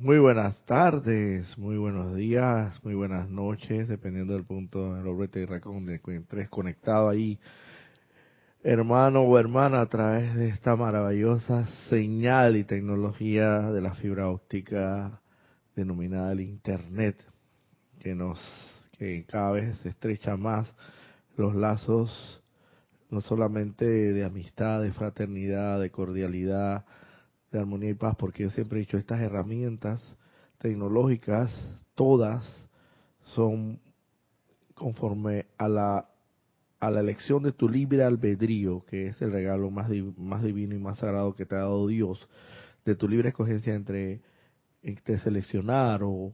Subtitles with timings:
[0.00, 5.26] Muy buenas tardes, muy buenos días, muy buenas noches, dependiendo del punto del orbe
[5.64, 7.36] donde encuentres conectado ahí,
[8.62, 15.20] hermano o hermana, a través de esta maravillosa señal y tecnología de la fibra óptica
[15.74, 17.16] denominada el Internet,
[17.98, 18.38] que nos,
[18.96, 20.72] que cada vez se estrecha más
[21.36, 22.40] los lazos,
[23.10, 26.84] no solamente de amistad, de fraternidad, de cordialidad,
[27.50, 30.16] de armonía y paz, porque yo siempre he dicho, estas herramientas
[30.58, 31.50] tecnológicas,
[31.94, 32.68] todas
[33.34, 33.80] son
[34.74, 36.08] conforme a la,
[36.80, 40.78] a la elección de tu libre albedrío, que es el regalo más, más divino y
[40.78, 42.28] más sagrado que te ha dado Dios,
[42.84, 44.20] de tu libre escogencia entre,
[44.82, 46.32] entre seleccionar o,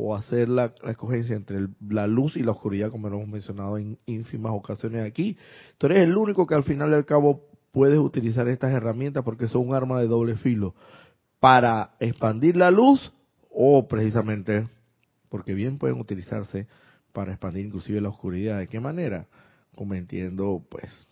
[0.00, 3.98] o hacer la, escogencia entre la luz y la oscuridad, como lo hemos mencionado en
[4.06, 5.36] ínfimas ocasiones aquí.
[5.76, 9.48] Tú eres el único que al final y al cabo puedes utilizar estas herramientas porque
[9.48, 10.74] son un arma de doble filo
[11.40, 13.12] para expandir la luz
[13.50, 14.68] o precisamente
[15.28, 16.66] porque bien pueden utilizarse
[17.12, 18.58] para expandir inclusive la oscuridad.
[18.58, 19.26] ¿De qué manera?
[19.74, 21.06] Cometiendo pues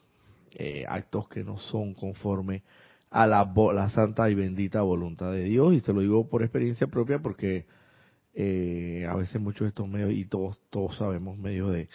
[0.55, 2.63] eh, actos que no son conforme
[3.11, 7.21] a la, santa y bendita voluntad de Dios y te lo digo por experiencia propia
[7.21, 7.67] porque
[8.35, 11.89] eh, a veces muchos de estos medios y todos todos sabemos medios de,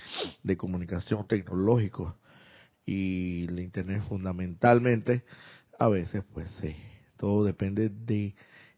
[0.44, 2.16] de comunicación tecnológicos
[2.92, 5.24] y el internet fundamentalmente
[5.80, 6.76] a veces pues sí,
[7.18, 8.36] todo depende de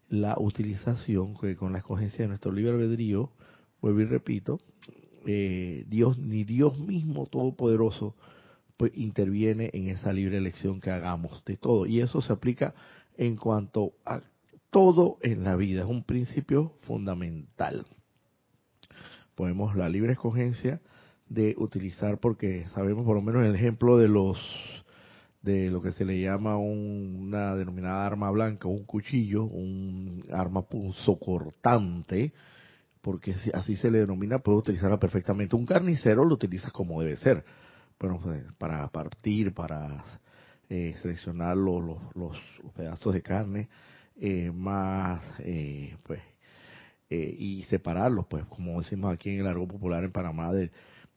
[0.08, 3.30] la utilización que con la escogencia de nuestro libre albedrío
[3.80, 4.60] vuelvo y repito
[5.26, 8.14] eh, Dios ni Dios mismo todopoderoso
[8.76, 11.86] pues interviene en esa libre elección que hagamos de todo.
[11.86, 12.74] Y eso se aplica
[13.16, 14.20] en cuanto a
[14.70, 17.86] todo en la vida es un principio fundamental.
[19.34, 20.80] Podemos la libre escogencia
[21.34, 24.38] de utilizar porque sabemos por lo menos el ejemplo de los
[25.42, 32.32] de lo que se le llama una denominada arma blanca, un cuchillo, un arma punzocortante,
[33.02, 35.54] porque así se le denomina, puede utilizarla perfectamente.
[35.54, 37.44] Un carnicero lo utiliza como debe ser,
[37.98, 40.02] pero pues, para partir, para
[40.70, 42.40] eh, seleccionar los, los,
[42.74, 43.68] pedazos de carne
[44.16, 46.22] eh, más, eh, pues,
[47.10, 50.70] y separarlos, pues, como decimos aquí en el argot popular en Panamá, de,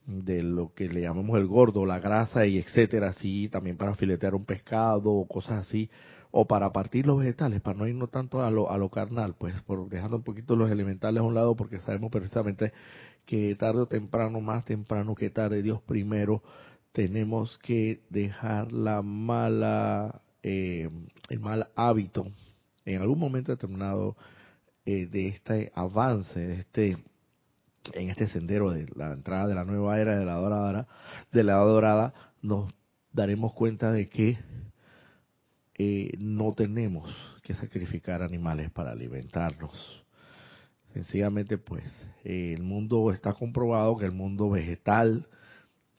[0.07, 4.33] de lo que le llamamos el gordo, la grasa y etcétera, así también para filetear
[4.35, 5.89] un pescado o cosas así,
[6.31, 9.61] o para partir los vegetales, para no irnos tanto a lo, a lo carnal, pues
[9.61, 12.71] por dejando un poquito los elementales a un lado, porque sabemos precisamente
[13.25, 16.41] que tarde o temprano, más temprano que tarde, Dios primero,
[16.93, 20.89] tenemos que dejar la mala, eh,
[21.29, 22.31] el mal hábito
[22.85, 24.15] en algún momento determinado
[24.85, 26.97] eh, de este avance, de este
[27.93, 30.87] en este sendero de la entrada de la nueva era de la dorada,
[31.31, 32.73] de la dorada, nos
[33.11, 34.37] daremos cuenta de que
[35.77, 40.03] eh, no tenemos que sacrificar animales para alimentarnos.
[40.93, 41.83] Sencillamente, pues,
[42.23, 45.27] eh, el mundo está comprobado que el mundo vegetal,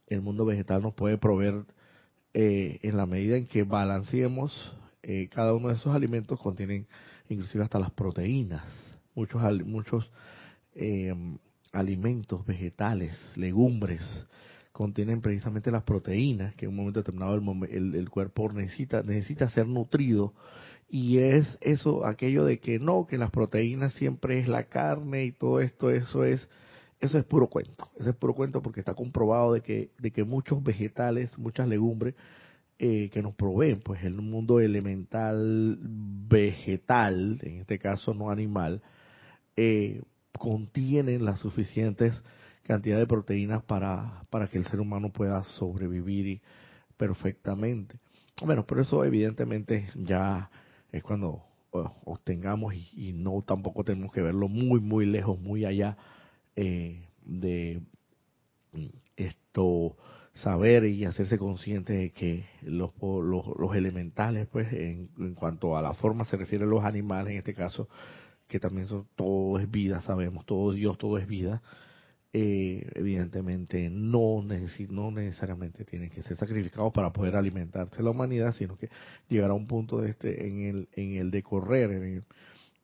[0.09, 1.65] el mundo vegetal nos puede proveer
[2.35, 4.75] eh, en la medida en que balanceemos
[5.31, 6.87] cada uno de esos alimentos contienen
[7.31, 8.63] inclusive hasta las proteínas.
[9.15, 10.11] Muchos muchos
[11.73, 14.03] alimentos, vegetales, legumbres,
[14.73, 20.35] contienen precisamente las proteínas que en un momento determinado el, cuerpo necesita, necesita ser nutrido.
[20.89, 25.33] Y es eso, aquello de que no, que las proteínas siempre es la carne y
[25.33, 26.49] todo esto, eso es,
[27.01, 27.91] eso es puro cuento.
[27.99, 32.15] Eso es puro cuento porque está comprobado de que, de que muchos vegetales, muchas legumbres,
[32.79, 38.81] eh, que nos proveen, pues el mundo elemental vegetal, en este caso no animal,
[39.57, 40.01] eh,
[40.37, 42.23] contienen las suficientes
[42.63, 46.41] cantidades de proteínas para, para que el ser humano pueda sobrevivir
[46.97, 47.99] perfectamente.
[48.43, 50.51] Bueno, pero eso evidentemente ya
[50.93, 55.97] es cuando obtengamos y, no tampoco tenemos que verlo muy, muy lejos, muy allá
[56.57, 57.83] eh, de
[59.17, 59.97] esto,
[60.35, 65.95] saber y hacerse consciente de que los, los, elementales, pues en, en, cuanto a la
[65.95, 67.89] forma se refiere a los animales, en este caso,
[68.49, 71.63] que también son, todo es vida, sabemos, todo Dios, todo es vida,
[72.33, 78.77] eh, evidentemente no, no necesariamente tienen que ser sacrificados para poder alimentarse la humanidad, sino
[78.77, 78.91] que
[79.29, 82.25] llegará a un punto de este en el, en el decorrer, en el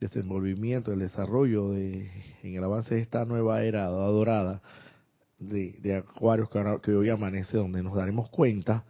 [0.00, 2.10] desenvolvimiento, el desarrollo, de,
[2.42, 4.62] en el avance de esta nueva era dorada
[5.38, 8.84] de, de Acuarios que, que hoy amanece, donde nos daremos cuenta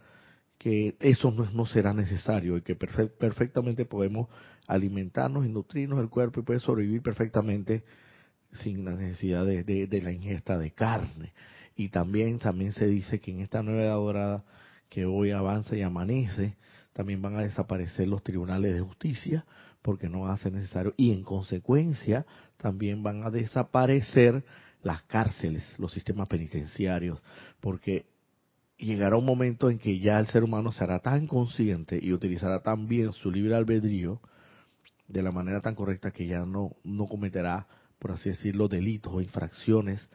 [0.57, 4.29] que eso no, no será necesario y que perfectamente podemos
[4.67, 7.83] alimentarnos y nutrirnos el cuerpo y puede sobrevivir perfectamente
[8.61, 11.33] sin la necesidad de, la ingesta de carne.
[11.75, 14.43] Y también, también se dice que en esta nueva edad dorada
[14.89, 16.55] que hoy avanza y amanece,
[16.93, 19.45] también van a desaparecer los tribunales de justicia,
[19.81, 22.25] porque no va a ser necesario, y en consecuencia
[22.57, 24.43] también van a desaparecer
[24.81, 27.21] las cárceles, los sistemas penitenciarios,
[27.59, 28.05] porque
[28.77, 32.87] llegará un momento en que ya el ser humano será tan consciente y utilizará tan
[32.87, 34.21] bien su libre albedrío
[35.07, 37.67] de la manera tan correcta que ya no, no cometerá,
[37.99, 40.07] por así decirlo, delitos o infracciones,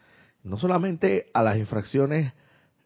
[0.42, 2.32] no solamente a las infracciones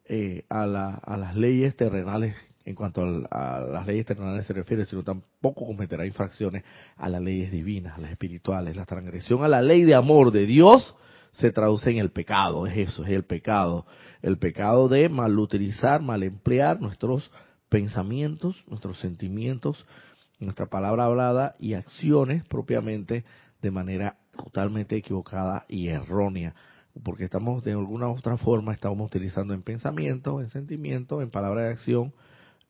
[0.05, 2.35] eh, a, a las leyes terrenales
[2.65, 6.63] en cuanto a, las leyes terrenales se refiere, sino tampoco cometerá infracciones
[6.97, 8.75] a las leyes divinas, a las espirituales.
[8.75, 10.95] La transgresión a la ley de amor de Dios
[11.31, 13.85] se traduce en el pecado, es eso, es el pecado.
[14.21, 17.29] El pecado de malutilizar, mal emplear nuestros
[17.69, 19.85] pensamientos, nuestros sentimientos,
[20.39, 23.23] nuestra palabra hablada y acciones propiamente
[23.61, 26.55] de manera totalmente equivocada y errónea.
[27.03, 31.63] Porque estamos de alguna u otra forma, estamos utilizando en pensamiento, en sentimiento, en palabra
[31.63, 32.13] de acción,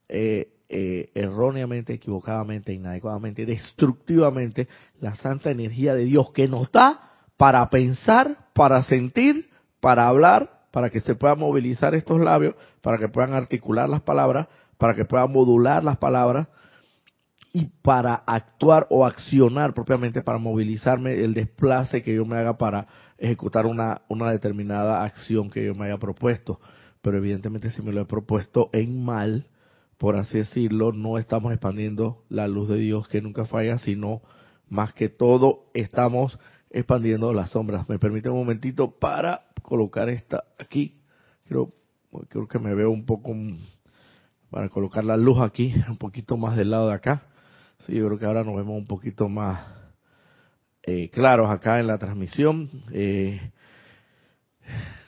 [0.09, 4.67] eh, eh, erróneamente, equivocadamente, inadecuadamente, destructivamente
[4.99, 10.89] la santa energía de Dios que nos da para pensar, para sentir, para hablar, para
[10.89, 14.47] que se puedan movilizar estos labios, para que puedan articular las palabras,
[14.77, 16.47] para que puedan modular las palabras
[17.55, 22.85] y para actuar o accionar propiamente, para movilizarme el desplace que yo me haga para
[23.17, 26.59] ejecutar una, una determinada acción que yo me haya propuesto.
[27.01, 29.47] Pero evidentemente si me lo he propuesto en mal,
[29.97, 34.21] por así decirlo, no estamos expandiendo la luz de Dios que nunca falla, sino
[34.67, 36.37] más que todo estamos
[36.71, 37.87] expandiendo las sombras.
[37.87, 40.99] Me permite un momentito para colocar esta aquí.
[41.45, 41.71] Creo,
[42.27, 43.33] creo que me veo un poco
[44.49, 47.23] para colocar la luz aquí, un poquito más del lado de acá.
[47.79, 49.65] Sí, yo creo que ahora nos vemos un poquito más
[50.83, 52.69] eh, claros acá en la transmisión.
[52.91, 53.39] Eh,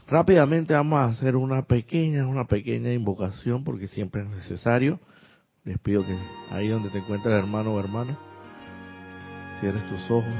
[0.07, 4.99] rápidamente vamos a hacer una pequeña, una pequeña invocación porque siempre es necesario.
[5.63, 6.17] Les pido que
[6.49, 8.17] ahí donde te encuentres hermano o hermana,
[9.59, 10.33] cierres tus ojos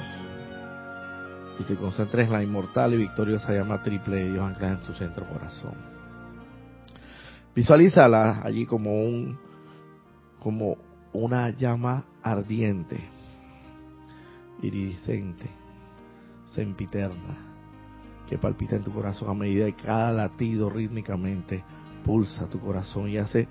[1.60, 4.94] y te concentres en la inmortal y victoriosa llama triple de Dios anclada en tu
[4.94, 5.74] centro corazón.
[7.56, 9.38] Visualízala allí como un
[10.40, 10.78] como
[11.18, 13.00] una llama ardiente,
[14.62, 15.50] iridiscente,
[16.46, 17.38] sempiterna,
[18.30, 21.64] que palpita en tu corazón a medida que cada latido rítmicamente
[22.06, 23.48] pulsa tu corazón y hace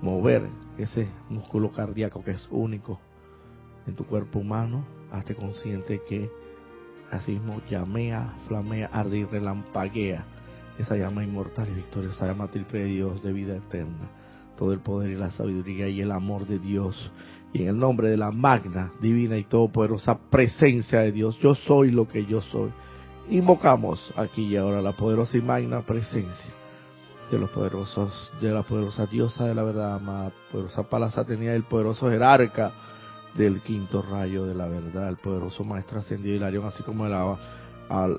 [0.00, 3.00] mover ese músculo cardíaco que es único
[3.86, 4.84] en tu cuerpo humano.
[5.10, 6.30] Hazte consciente que
[7.10, 10.24] así mismo llamea, flamea, arde y relampaguea
[10.78, 14.17] esa llama inmortal y victoriosa, llama triple de Dios de vida eterna.
[14.58, 17.12] Todo el poder y la sabiduría y el amor de Dios.
[17.52, 21.92] Y en el nombre de la magna, divina y todopoderosa presencia de Dios, yo soy
[21.92, 22.70] lo que yo soy.
[23.30, 26.58] Invocamos aquí y ahora la poderosa y magna presencia
[27.30, 31.64] de los poderosos, de la poderosa diosa de la verdad, amada, poderosa Palazza tenía el
[31.64, 32.72] poderoso jerarca
[33.34, 37.12] del quinto rayo de la verdad, el poderoso Maestro Ascendido Hilarión, así como el,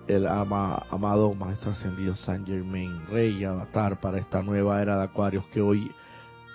[0.07, 5.61] el amado Maestro Ascendido San Germain, Rey Avatar para esta nueva era de Acuarios que
[5.61, 5.91] hoy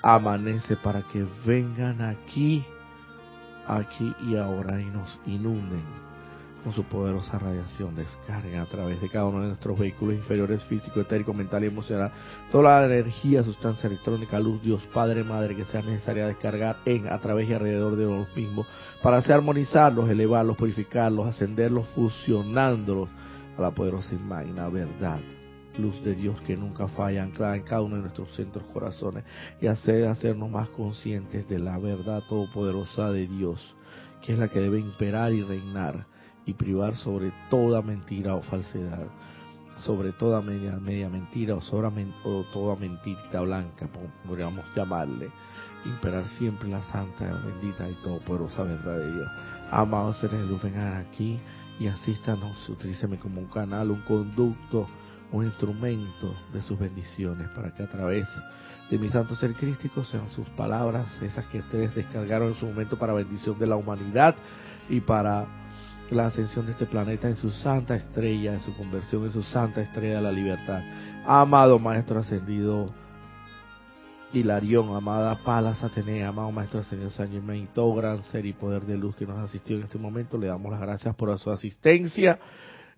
[0.06, 2.62] amanece para que vengan aquí,
[3.66, 5.82] aquí y ahora y nos inunden
[6.62, 11.00] con su poderosa radiación, descarguen a través de cada uno de nuestros vehículos inferiores, físico,
[11.00, 12.12] etérico, mental y emocional,
[12.50, 17.18] toda la energía, sustancia electrónica, luz, Dios, Padre, Madre, que sea necesaria descargar en, a
[17.18, 18.66] través y alrededor de los mismos,
[19.02, 23.08] para hacer armonizarlos, elevarlos, purificarlos, ascenderlos, fusionándolos
[23.56, 25.20] a la poderosa y verdad
[25.78, 29.24] luz de Dios que nunca falla, anclada en cada uno de nuestros centros corazones
[29.60, 33.74] y hacer hacernos más conscientes de la verdad todopoderosa de Dios,
[34.22, 36.06] que es la que debe imperar y reinar
[36.46, 39.06] y privar sobre toda mentira o falsedad,
[39.78, 43.88] sobre toda media, media mentira o, sobre, o toda mentirita blanca,
[44.26, 45.30] podríamos llamarle,
[45.84, 49.28] imperar siempre la santa, bendita y todopoderosa verdad de Dios.
[49.70, 51.38] Amados seres de luz, vengan aquí
[51.80, 54.88] y asístanos, utilíceme como un canal, un conducto,
[55.34, 58.28] un instrumento de sus bendiciones, para que a través
[58.88, 62.96] de mi santo ser crístico sean sus palabras, esas que ustedes descargaron en su momento
[62.96, 64.36] para bendición de la humanidad
[64.88, 65.46] y para
[66.10, 69.80] la ascensión de este planeta en su santa estrella, en su conversión en su santa
[69.80, 70.82] estrella de la libertad.
[71.26, 72.94] Amado Maestro Ascendido
[74.32, 78.96] Hilarión, amada Palas Atenea, amado Maestro Ascendido San Germain, todo gran ser y poder de
[78.96, 82.38] luz que nos asistió en este momento, le damos las gracias por su asistencia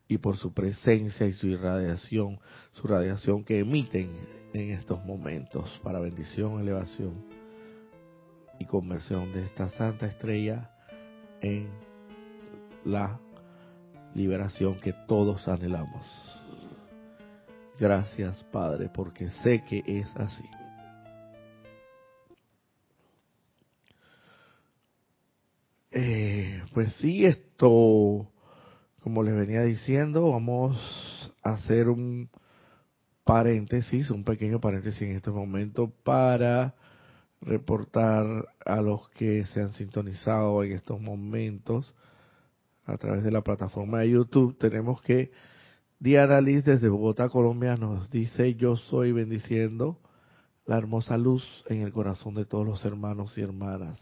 [0.09, 2.39] y por su presencia y su irradiación,
[2.73, 4.11] su radiación que emiten
[4.53, 7.25] en estos momentos para bendición, elevación
[8.59, 10.71] y conversión de esta santa estrella
[11.41, 11.71] en
[12.85, 13.19] la
[14.15, 16.07] liberación que todos anhelamos.
[17.79, 20.45] Gracias, Padre, porque sé que es así.
[26.77, 28.29] Pues sí, esto,
[29.07, 32.29] como les venía diciendo, vamos a hacer un
[33.23, 36.75] paréntesis, un pequeño paréntesis en este momento para
[37.41, 38.27] reportar
[38.65, 41.95] a los que se han sintonizado en estos momentos
[42.85, 44.59] a través de la plataforma de YouTube.
[44.59, 45.31] Tenemos que
[46.01, 50.01] Diana Liz desde Bogotá, Colombia, nos dice, yo soy bendiciendo
[50.65, 54.01] la hermosa luz en el corazón de todos los hermanos y hermanas.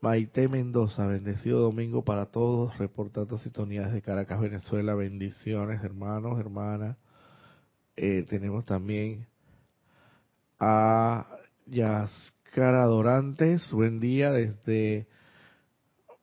[0.00, 6.96] Maite Mendoza, bendecido domingo para todos, reportando sintonías de Caracas, Venezuela, bendiciones hermanos, hermanas.
[7.96, 9.26] Eh, tenemos también
[10.60, 11.26] a
[11.66, 15.08] Yascara Dorantes, buen día desde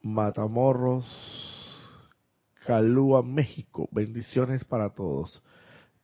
[0.01, 1.05] Matamorros,
[2.65, 3.89] Calúa, México.
[3.91, 5.43] Bendiciones para todos.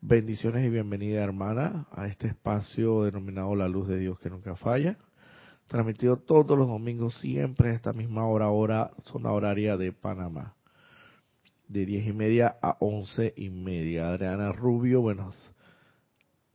[0.02, 4.98] Bendiciones y bienvenida, hermana, a este espacio denominado La Luz de Dios que nunca falla.
[5.72, 10.54] Transmitido todos los domingos, siempre a esta misma hora, hora, zona horaria de Panamá.
[11.70, 14.10] De diez y media a once y media.
[14.10, 15.34] Adriana Rubio, buenas,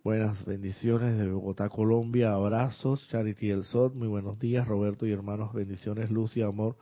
[0.04, 2.34] buenas bendiciones de Bogotá, Colombia.
[2.34, 3.08] Abrazos.
[3.08, 4.68] Charity El Sot, muy buenos días.
[4.68, 6.76] Roberto y hermanos, bendiciones, luz y amor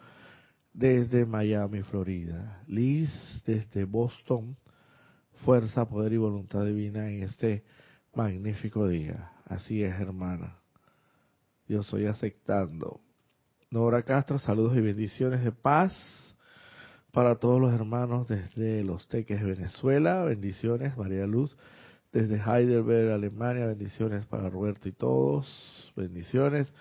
[0.73, 2.64] desde Miami, Florida.
[2.67, 3.12] Liz
[3.47, 4.57] desde Boston.
[5.45, 7.62] Fuerza, poder y voluntad divina en este
[8.12, 9.31] magnífico día.
[9.45, 10.63] Así es, hermana.
[11.66, 13.00] Yo soy aceptando.
[13.71, 15.92] Nora Castro, saludos y bendiciones de paz
[17.11, 20.25] para todos los hermanos desde Los Teques, Venezuela.
[20.25, 21.56] Bendiciones, María Luz.
[22.12, 25.92] Desde Heidelberg, Alemania, bendiciones para Roberto y todos.
[25.97, 26.73] Bendiciones.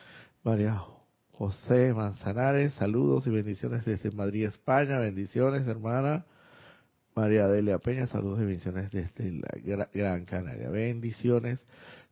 [0.44, 0.84] María
[1.32, 5.00] José Manzanares, saludos y bendiciones desde Madrid, España.
[5.00, 6.26] Bendiciones, hermana.
[7.16, 10.70] María Delia Peña, saludos y bendiciones desde la Gran Canaria.
[10.70, 11.60] Bendiciones.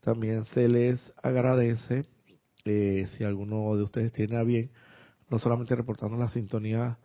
[0.02, 2.06] También se les agradece,
[2.66, 4.72] eh, si alguno de ustedes tiene a bien,
[5.30, 6.98] no solamente reportando la sintonía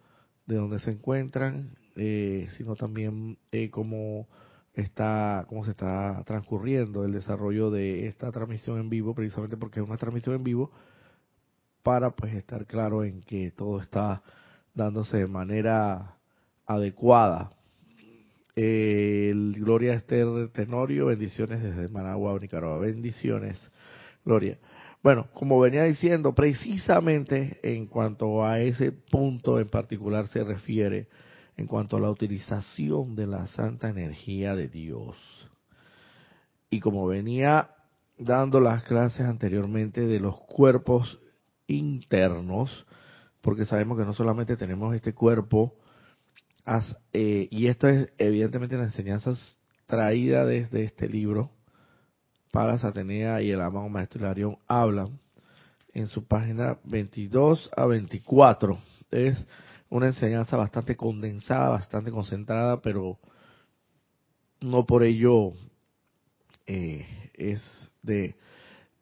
[0.46, 4.28] de donde se encuentran, eh, sino también eh, cómo
[4.74, 9.86] está, cómo se está transcurriendo el desarrollo de esta transmisión en vivo, precisamente porque es
[9.86, 10.70] una transmisión en vivo
[11.82, 14.22] para pues estar claro en que todo está
[14.74, 16.16] dándose de manera
[16.66, 17.52] adecuada.
[18.54, 23.58] El Gloria Esther Tenorio, bendiciones desde Managua, Nicaragua, bendiciones,
[24.24, 24.58] Gloria.
[25.06, 31.06] Bueno, como venía diciendo, precisamente en cuanto a ese punto en particular se refiere,
[31.56, 35.14] en cuanto a la utilización de la santa energía de Dios.
[36.70, 37.70] Y como venía
[38.18, 41.20] dando las clases anteriormente de los cuerpos
[41.68, 42.84] internos,
[43.42, 45.76] porque sabemos que no solamente tenemos este cuerpo,
[47.12, 49.34] eh, y esto es evidentemente la enseñanza
[49.86, 51.52] traída desde este libro,
[52.56, 55.20] para Atenea y el amado Maestro Hilarión hablan
[55.92, 58.78] en su página 22 a 24.
[59.10, 59.46] Es
[59.90, 63.18] una enseñanza bastante condensada, bastante concentrada, pero
[64.62, 65.52] no por ello
[66.66, 67.60] eh, es
[68.00, 68.36] de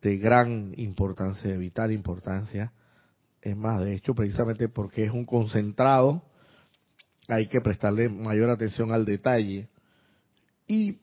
[0.02, 2.72] de gran importancia, de vital importancia.
[3.40, 6.24] Es más, de hecho, precisamente porque es un concentrado,
[7.28, 9.68] hay que prestarle mayor atención al detalle.
[10.66, 10.98] Y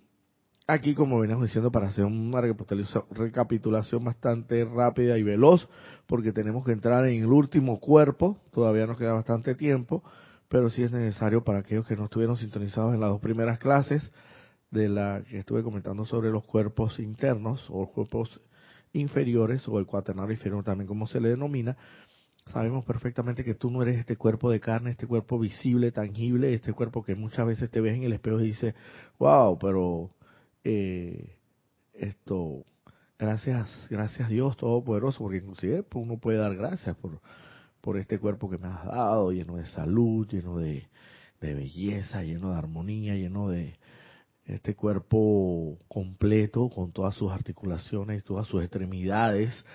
[0.74, 5.68] aquí, como venimos diciendo, para hacer una recapitulación bastante rápida y veloz,
[6.08, 10.04] porque tenemos que entrar en el último cuerpo, todavía nos queda bastante tiempo,
[10.48, 14.12] pero sí es necesario para aquellos que no estuvieron sintonizados en las dos primeras clases
[14.70, 18.42] de la que estuve comentando sobre los cuerpos internos o cuerpos
[18.94, 21.78] inferiores o el cuaternario inferior también como se le denomina,
[22.52, 26.74] sabemos perfectamente que tú no eres este cuerpo de carne, este cuerpo visible, tangible, este
[26.74, 28.76] cuerpo que muchas veces te ves en el espejo y dices,
[29.20, 30.12] wow, pero
[30.64, 31.36] eh,
[31.94, 32.66] esto,
[33.18, 37.20] gracias, gracias Dios Todopoderoso, porque inclusive pues, uno puede dar gracias por,
[37.82, 40.88] por este cuerpo que me has dado, lleno de salud, lleno de
[41.40, 43.76] belleza, lleno de armonía, lleno de,
[44.46, 49.66] este cuerpo completo con todas sus articulaciones, todas sus extremidades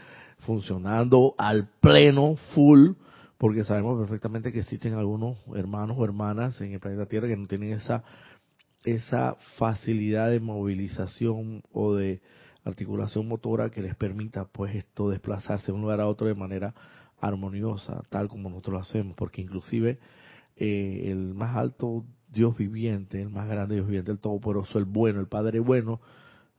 [0.40, 2.90] funcionando al pleno, full,
[3.38, 7.46] porque sabemos perfectamente que existen algunos hermanos o hermanas en el planeta Tierra que no
[7.46, 8.02] tienen esa
[8.86, 12.22] esa facilidad de movilización o de
[12.64, 16.72] articulación motora que les permita pues esto desplazarse de un lugar a otro de manera
[17.20, 19.98] armoniosa, tal como nosotros lo hacemos, porque inclusive
[20.56, 25.20] eh, el más alto Dios viviente, el más grande Dios viviente, el todopoderoso, el bueno,
[25.20, 26.00] el Padre bueno,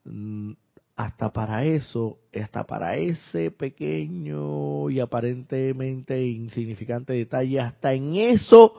[0.04, 0.52] mm,
[0.98, 8.74] hasta para eso, hasta para ese pequeño y aparentemente insignificante detalle, hasta en eso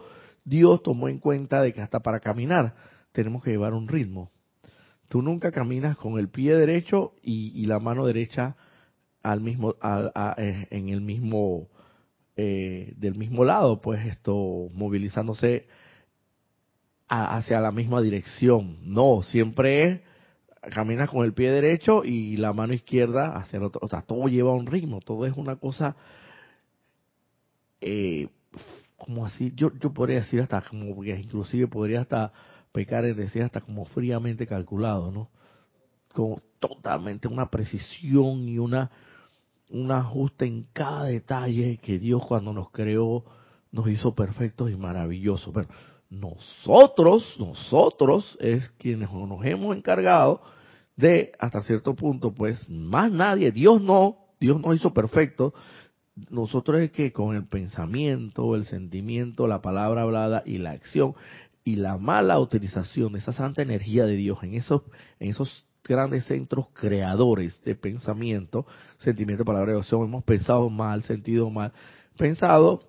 [0.44, 2.74] Dios tomó en cuenta de que hasta para caminar
[3.18, 4.30] tenemos que llevar un ritmo.
[5.08, 8.54] Tú nunca caminas con el pie derecho y, la mano derecha
[9.24, 9.74] al mismo,
[10.36, 11.66] eh, en el mismo
[12.36, 15.66] eh, del mismo lado, pues esto, movilizándose
[17.08, 18.78] hacia la misma dirección.
[18.84, 20.00] No, siempre es
[20.72, 23.80] caminas con el pie derecho y la mano izquierda hacia el otro.
[23.82, 25.96] O sea, todo lleva un ritmo, todo es una cosa,
[27.80, 28.28] eh,
[28.96, 32.32] como así, yo, yo podría decir hasta como, que inclusive podría hasta
[32.72, 35.30] pecar en decir hasta como fríamente calculado, ¿no?
[36.12, 38.90] Con totalmente una precisión y una
[39.70, 43.24] un ajuste en cada detalle que Dios cuando nos creó
[43.70, 45.52] nos hizo perfectos y maravillosos.
[45.52, 45.68] Pero
[46.10, 50.40] nosotros, nosotros es quienes nos hemos encargado
[50.96, 55.52] de, hasta cierto punto, pues más nadie, Dios no, Dios nos hizo perfecto.
[56.30, 61.14] Nosotros es que con el pensamiento, el sentimiento, la palabra hablada y la acción
[61.68, 64.82] y la mala utilización de esa santa energía de Dios en esos,
[65.20, 71.50] en esos grandes centros creadores de pensamiento, sentimiento, palabra y acción, hemos pensado mal, sentido
[71.50, 71.74] mal,
[72.16, 72.88] pensado,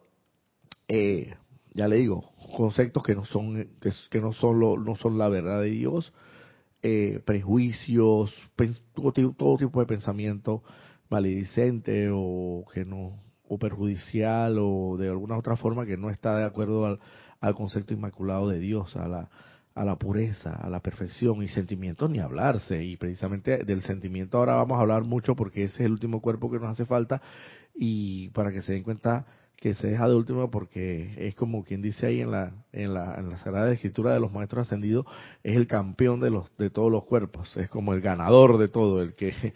[0.87, 1.35] eh,
[1.73, 3.67] ya le digo, conceptos que no son
[4.09, 6.13] que, no son no son la verdad de Dios,
[6.81, 8.33] eh, prejuicios,
[8.93, 10.63] todo, todo, tipo de pensamiento
[11.09, 16.45] maledicente o que no o perjudicial o de alguna otra forma que no está de
[16.45, 16.99] acuerdo al,
[17.39, 19.29] al concepto inmaculado de Dios, a la
[19.79, 22.83] a la pureza, a la perfección y sentimientos ni hablarse.
[22.83, 26.51] Y precisamente del sentimiento ahora vamos a hablar mucho porque ese es el último cuerpo
[26.51, 27.21] que nos hace falta
[27.73, 29.25] y para que se den cuenta
[29.55, 33.15] que se deja de último porque es como quien dice ahí en la, en la,
[33.15, 35.05] en la Sagrada Escritura de los Maestros Ascendidos,
[35.43, 39.01] es el campeón de, los, de todos los cuerpos, es como el ganador de todo,
[39.01, 39.53] el que es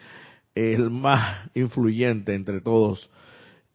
[0.56, 3.10] el más influyente entre todos.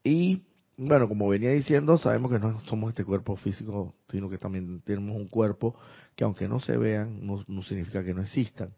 [0.04, 0.44] Y
[0.78, 5.16] bueno, como venía diciendo, sabemos que no somos este cuerpo físico, sino que también tenemos
[5.16, 5.74] un cuerpo
[6.14, 8.70] que aunque no se vean, no, significa que no existan.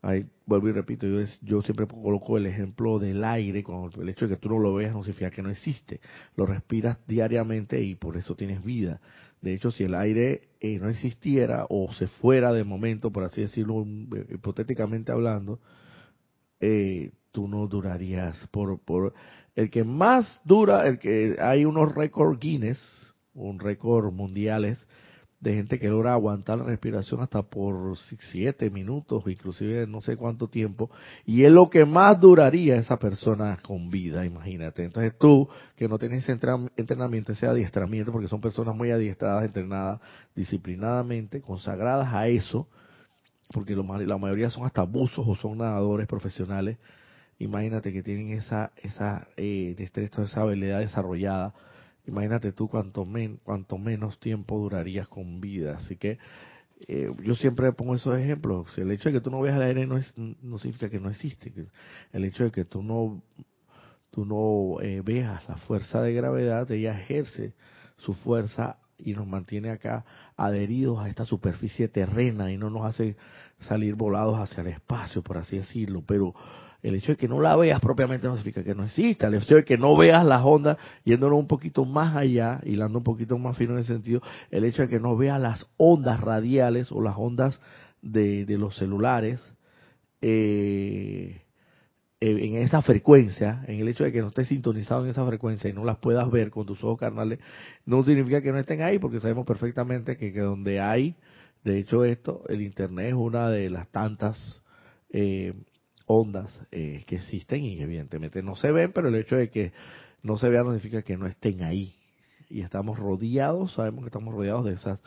[0.00, 1.06] Ahí, vuelvo y repito,
[1.42, 4.74] yo, siempre coloco el ejemplo del aire, con el hecho de que tú no lo
[4.74, 6.00] veas no significa que no existe.
[6.36, 9.00] Lo respiras diariamente y por eso tienes vida.
[9.42, 13.40] De hecho, si el aire eh, no existiera o se fuera de momento, por así
[13.40, 15.58] decirlo, eh, hipotéticamente hablando,
[16.60, 19.14] eh, tú no durarías por, por
[19.56, 24.78] el que más dura, el que hay unos récords Guinness, un récord mundiales
[25.40, 30.48] de gente que logra aguantar la respiración hasta por siete minutos, inclusive no sé cuánto
[30.48, 30.90] tiempo,
[31.24, 34.84] y es lo que más duraría esa persona con vida, imagínate.
[34.84, 40.00] Entonces tú, que no tienes entrenamiento, ese adiestramiento, porque son personas muy adiestradas, entrenadas
[40.36, 42.68] disciplinadamente, consagradas a eso,
[43.50, 46.76] porque la mayoría son hasta buzos o son nadadores profesionales,
[47.40, 51.54] imagínate que tienen esa, esa eh, destreza, esa habilidad desarrollada,
[52.06, 55.76] imagínate tú cuánto, men, cuánto menos tiempo durarías con vida.
[55.76, 56.18] Así que
[56.86, 58.76] eh, yo siempre pongo esos ejemplos.
[58.78, 61.10] El hecho de que tú no veas el aire no, es, no significa que no
[61.10, 61.52] existe.
[62.12, 63.22] El hecho de que tú no,
[64.10, 67.54] tú no eh, veas la fuerza de gravedad, ella ejerce
[67.96, 70.04] su fuerza y nos mantiene acá
[70.36, 73.16] adheridos a esta superficie terrena y no nos hace
[73.60, 76.02] salir volados hacia el espacio, por así decirlo.
[76.06, 76.34] Pero
[76.82, 79.26] el hecho de que no la veas propiamente no significa que no exista.
[79.26, 83.04] El hecho de que no veas las ondas, yéndonos un poquito más allá, hilando un
[83.04, 86.90] poquito más fino en ese sentido, el hecho de que no veas las ondas radiales
[86.92, 87.60] o las ondas
[88.02, 89.40] de, de los celulares,
[90.22, 91.42] eh,
[92.22, 95.72] en esa frecuencia, en el hecho de que no estés sintonizado en esa frecuencia y
[95.72, 97.38] no las puedas ver con tus ojos carnales,
[97.86, 101.16] no significa que no estén ahí, porque sabemos perfectamente que, que donde hay,
[101.64, 104.60] de hecho esto, el Internet es una de las tantas
[105.12, 105.54] eh,
[106.12, 109.72] ondas eh, que existen y evidentemente no se ven, pero el hecho de que
[110.24, 111.94] no se vean no significa que no estén ahí.
[112.48, 115.00] Y estamos rodeados, sabemos que estamos rodeados de esas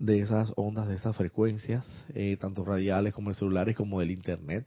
[0.00, 4.66] de esas ondas, de esas frecuencias, eh, tanto radiales como de celulares como del Internet,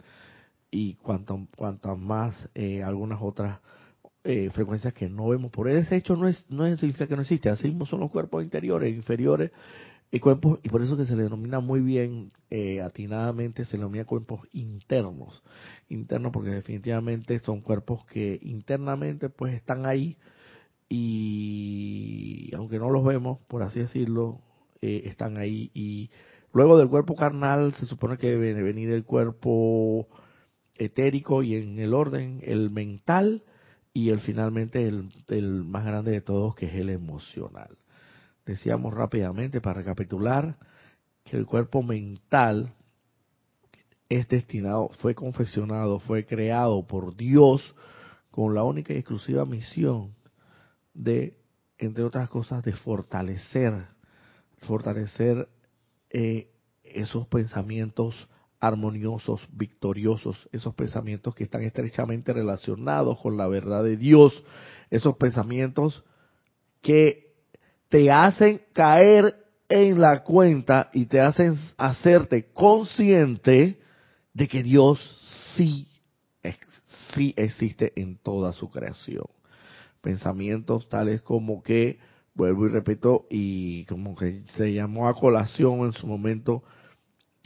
[0.71, 3.59] y cuanto, cuantas más eh, algunas otras
[4.53, 7.67] frecuencias que no vemos por ese hecho no es no significa que no existe así
[7.67, 9.51] mismo son los cuerpos interiores inferiores
[10.13, 13.79] y cuerpos, y por eso que se le denomina muy bien, eh, atinadamente, se le
[13.79, 15.41] denomina cuerpos internos.
[15.89, 20.17] Internos porque definitivamente son cuerpos que internamente pues están ahí
[20.87, 24.39] y aunque no los vemos, por así decirlo,
[24.83, 25.71] eh, están ahí.
[25.73, 26.11] Y
[26.53, 30.07] luego del cuerpo carnal se supone que debe venir el cuerpo
[30.75, 33.41] etérico y en el orden el mental
[33.93, 37.77] y el finalmente el, el más grande de todos que es el emocional
[38.45, 40.57] decíamos rápidamente para recapitular
[41.23, 42.73] que el cuerpo mental
[44.09, 47.73] es destinado, fue confeccionado, fue creado por Dios
[48.31, 50.13] con la única y exclusiva misión
[50.93, 51.37] de,
[51.77, 53.85] entre otras cosas, de fortalecer,
[54.67, 55.47] fortalecer
[56.09, 56.49] eh,
[56.83, 58.27] esos pensamientos
[58.59, 64.43] armoniosos, victoriosos, esos pensamientos que están estrechamente relacionados con la verdad de Dios,
[64.89, 66.03] esos pensamientos
[66.81, 67.22] que
[67.93, 69.35] te hacen caer
[69.69, 73.77] en la cuenta y te hacen hacerte consciente
[74.33, 74.99] de que Dios
[75.55, 75.87] sí,
[77.13, 79.25] sí existe en toda su creación.
[80.01, 81.99] Pensamientos tales como que,
[82.33, 86.63] vuelvo y repito, y como que se llamó a colación en su momento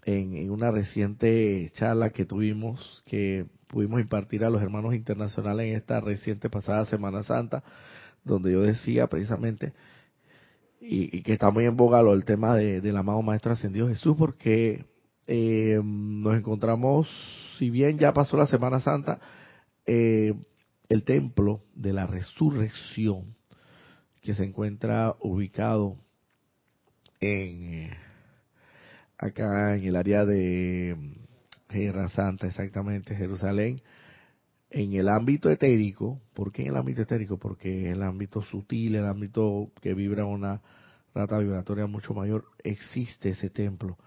[0.05, 5.99] en, una reciente charla que tuvimos, que pudimos impartir a los hermanos internacionales en esta
[5.99, 7.65] reciente pasada Semana Santa,
[8.23, 9.73] donde yo decía precisamente,
[10.79, 14.85] y, que está muy en boga lo, tema de, del amado Maestro Ascendido Jesús, porque
[15.27, 17.09] eh, nos encontramos,
[17.57, 19.19] si bien ya pasó la Semana Santa,
[19.85, 20.33] eh,
[20.89, 23.35] el templo de la resurrección,
[24.21, 25.97] que se encuentra ubicado
[27.19, 27.97] en eh,
[29.17, 30.95] acá en el área de
[31.69, 33.81] Tierra Santa, exactamente, Jerusalén,
[34.69, 37.37] en el ámbito etérico, ¿por qué en el ámbito etérico?
[37.37, 40.61] Porque el ámbito sutil, el ámbito que vibra una
[41.13, 43.97] rata vibratoria mucho mayor, existe ese templo.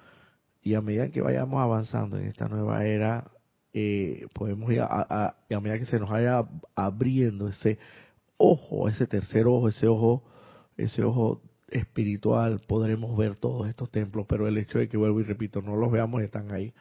[0.62, 3.31] Y a medida que vayamos avanzando en esta nueva era,
[3.73, 4.87] eh, podemos ir a,
[5.49, 6.44] a, medida que se nos vaya
[6.75, 7.79] abriendo ese
[8.37, 10.25] ojo, ese tercer ojo, ese ojo,
[10.77, 15.25] ese ojo espiritual, podremos ver todos estos templos, pero el hecho de que vuelvo y
[15.25, 16.75] repito, no los veamos, están ahí.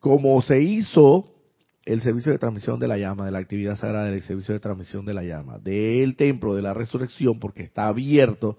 [0.00, 1.35] Como se hizo
[1.86, 5.06] el servicio de transmisión de la llama, de la actividad sagrada del servicio de transmisión
[5.06, 8.58] de la llama, del templo de la resurrección, porque está abierto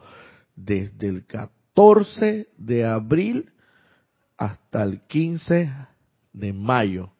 [0.56, 3.52] desde el 14 de abril
[4.38, 5.70] hasta el 15
[6.32, 7.12] de mayo,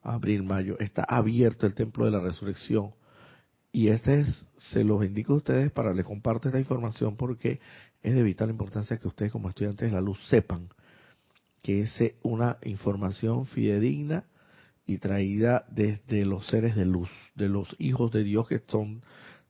[0.00, 2.94] abril, mayo, está abierto el templo de la resurrección.
[3.72, 7.60] Y este es, se los indico a ustedes para les comparto esta información porque
[8.02, 10.68] es de vital importancia que ustedes como estudiantes de la luz sepan
[11.62, 14.24] que es una información fidedigna
[14.88, 19.02] y traída desde los seres de luz, de los hijos de Dios que son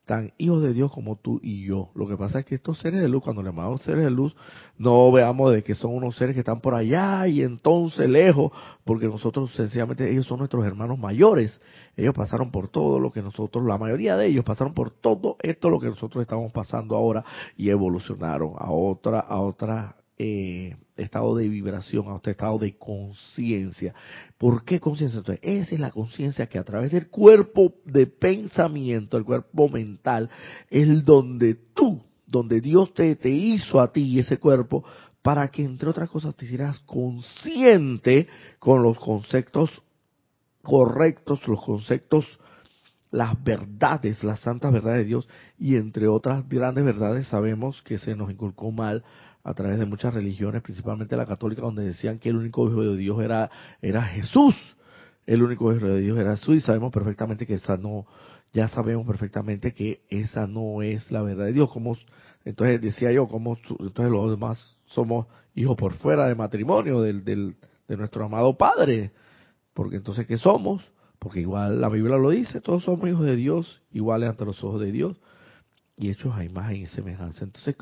[0.05, 1.90] tan hijos de Dios como tú y yo.
[1.94, 4.35] Lo que pasa es que estos seres de luz, cuando le llamamos seres de luz,
[4.79, 8.51] no veamos de que son unos seres que están por allá y entonces lejos,
[8.85, 11.61] porque nosotros sencillamente ellos son nuestros hermanos mayores.
[11.94, 15.68] Ellos pasaron por todo lo que nosotros, la mayoría de ellos pasaron por todo esto
[15.68, 17.22] lo que nosotros estamos pasando ahora
[17.59, 23.94] y evolucionaron a otra, a otra eh, estado de vibración, a este estado de conciencia.
[24.37, 25.18] ¿Por qué conciencia?
[25.18, 30.28] Entonces, esa es la conciencia que a través del cuerpo de pensamiento, el cuerpo mental,
[30.70, 34.85] es donde tú, donde Dios te, te hizo a ti ese cuerpo,
[35.22, 38.28] para que entre otras cosas te hicieras consciente
[38.59, 39.70] con los conceptos
[40.62, 42.26] correctos, los conceptos,
[43.11, 45.28] las verdades, las santas verdades de Dios,
[45.59, 49.04] y entre otras grandes verdades sabemos que se nos inculcó mal
[49.48, 52.98] a través de muchas religiones, principalmente la católica, donde decían que el único hijo de
[52.98, 54.54] Dios era, era Jesús.
[55.24, 58.04] El único hijo de Dios era Jesús y sabemos perfectamente que esa no,
[58.52, 61.70] ya sabemos perfectamente que esa no es la verdad de Dios.
[61.70, 61.96] Como,
[62.44, 67.56] entonces decía yo, como entonces los demás somos hijos por fuera de matrimonio del, del,
[67.88, 69.12] de nuestro amado Padre.
[69.72, 70.84] Porque entonces, ¿qué somos?
[71.18, 74.82] Porque igual la Biblia lo dice, todos somos hijos de Dios, iguales ante los ojos
[74.82, 75.16] de Dios
[75.98, 77.44] y hechos a imagen y semejanza.
[77.44, 77.76] Entonces,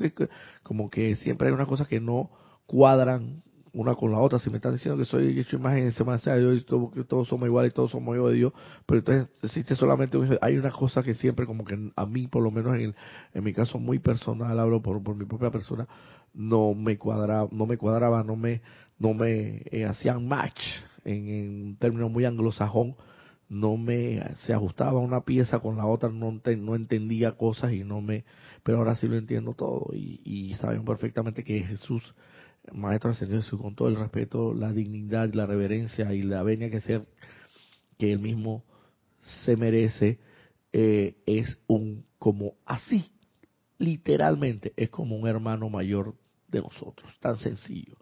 [0.63, 2.29] como que siempre hay una cosa que no
[2.65, 4.39] cuadran una con la otra.
[4.39, 7.47] Si me están diciendo que soy hecho imagen y semejanza de Dios y todos somos
[7.47, 8.53] iguales y todos somos hijos de Dios,
[8.85, 12.49] pero entonces existe solamente hay una cosa que siempre como que a mí, por lo
[12.49, 12.95] menos en,
[13.33, 15.87] en mi caso muy personal, hablo por, por mi propia persona,
[16.33, 18.61] no me cuadraba, no me cuadraba, no me,
[18.97, 20.59] no me eh, hacían match
[21.05, 22.95] en, en un muy anglosajón
[23.49, 28.01] no me se ajustaba una pieza con la otra, no, no entendía cosas y no
[28.01, 28.25] me,
[28.63, 32.13] pero ahora sí lo entiendo todo y, y saben perfectamente que Jesús,
[32.73, 36.81] Maestro Señor Jesús, con todo el respeto, la dignidad, la reverencia y la venia que
[36.81, 37.07] ser
[37.97, 38.63] que él mismo
[39.45, 40.19] se merece,
[40.73, 43.11] eh, es un como así,
[43.77, 46.15] literalmente, es como un hermano mayor
[46.47, 47.97] de nosotros, tan sencillo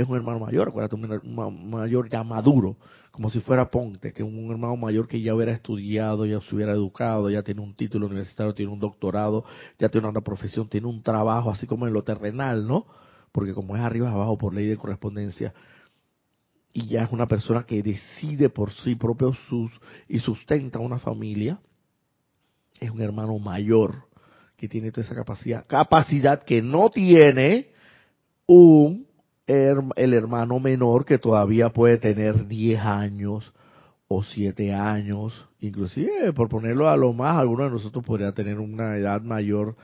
[0.00, 2.76] es un hermano mayor, acuérdate, un hermano mayor ya maduro,
[3.10, 6.72] como si fuera Ponte, que un hermano mayor que ya hubiera estudiado, ya se hubiera
[6.72, 9.44] educado, ya tiene un título universitario, tiene un doctorado,
[9.78, 12.86] ya tiene una profesión, tiene un trabajo, así como en lo terrenal, ¿no?
[13.32, 15.52] Porque como es arriba abajo por ley de correspondencia,
[16.72, 19.72] y ya es una persona que decide por sí propio sus
[20.08, 21.60] y sustenta una familia,
[22.80, 24.04] es un hermano mayor
[24.56, 27.70] que tiene toda esa capacidad, capacidad que no tiene
[28.46, 29.09] un
[29.96, 33.52] el hermano menor que todavía puede tener 10 años
[34.08, 38.96] o 7 años, inclusive por ponerlo a lo más, alguno de nosotros podría tener una
[38.96, 39.76] edad mayor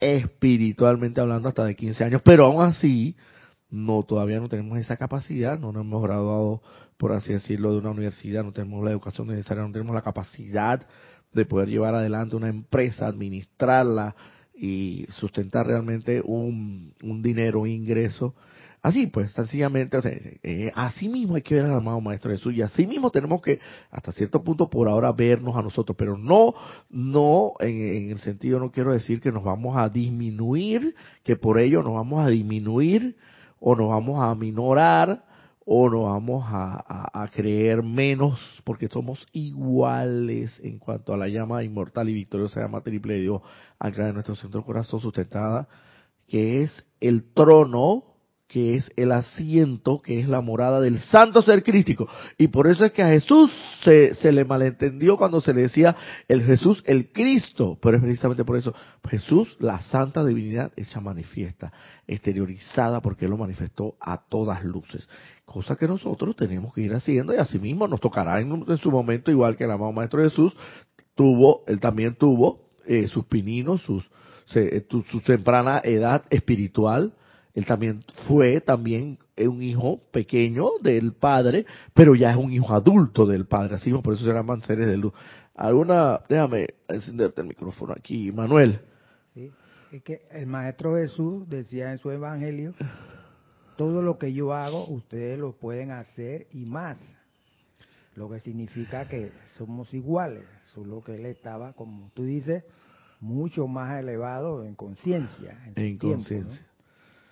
[0.00, 3.16] espiritualmente hablando hasta de 15 años, pero aún así
[3.70, 6.62] no todavía no tenemos esa capacidad, no nos hemos graduado,
[6.96, 10.86] por así decirlo, de una universidad, no tenemos la educación necesaria, no tenemos la capacidad
[11.32, 14.14] de poder llevar adelante una empresa, administrarla,
[14.58, 18.34] y sustentar realmente un, dinero, ingreso.
[18.80, 22.54] Así pues, sencillamente, o sea, eh, así mismo hay que ver al amado Maestro Jesús
[22.54, 23.58] y así mismo tenemos que,
[23.90, 26.54] hasta cierto punto por ahora, vernos a nosotros, pero no,
[26.88, 31.82] no, en, el sentido, no quiero decir que nos vamos a disminuir, que por ello
[31.82, 33.16] nos vamos a disminuir
[33.58, 35.24] o nos vamos a minorar
[35.64, 42.08] o nos vamos a, creer menos porque somos iguales en cuanto a la llama inmortal
[42.08, 43.42] y victoriosa llama triple de Dios
[43.78, 45.68] anclada en nuestro centro corazón sustentada,
[46.26, 48.07] que es el trono
[48.48, 52.08] que es el asiento, que es la morada del santo ser crístico.
[52.38, 53.52] Y por eso es que a Jesús
[53.84, 55.94] se, se, le malentendió cuando se le decía
[56.28, 57.78] el Jesús, el Cristo.
[57.82, 58.74] Pero es precisamente por eso.
[59.06, 61.72] Jesús, la santa divinidad, ella manifiesta,
[62.06, 65.06] exteriorizada, porque Él lo manifestó a todas luces.
[65.44, 69.56] Cosa que nosotros tenemos que ir haciendo y asimismo nos tocará en, su momento, igual
[69.56, 70.56] que el amado Maestro Jesús,
[71.14, 74.08] tuvo, Él también tuvo eh, sus pininos, sus,
[74.46, 77.12] se, su temprana edad espiritual,
[77.54, 83.26] él también fue también un hijo pequeño del padre, pero ya es un hijo adulto
[83.26, 83.76] del padre.
[83.76, 85.12] Así por eso se llaman seres de luz.
[85.54, 88.80] Alguna, déjame encenderte el micrófono aquí, Manuel.
[89.34, 89.50] Sí,
[89.92, 92.74] es que el maestro Jesús decía en su evangelio,
[93.76, 96.98] todo lo que yo hago, ustedes lo pueden hacer y más.
[98.14, 102.64] Lo que significa que somos iguales, solo que él estaba, como tú dices,
[103.20, 105.60] mucho más elevado en conciencia.
[105.76, 106.66] En, conciencia.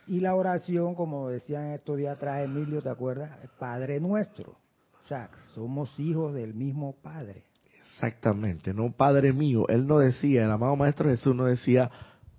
[0.07, 3.31] Y la oración, como decían estos días atrás, Emilio, ¿te acuerdas?
[3.59, 4.53] Padre nuestro.
[4.53, 7.45] O sea, somos hijos del mismo Padre.
[7.81, 9.67] Exactamente, no Padre mío.
[9.69, 11.91] Él no decía, el amado Maestro Jesús no decía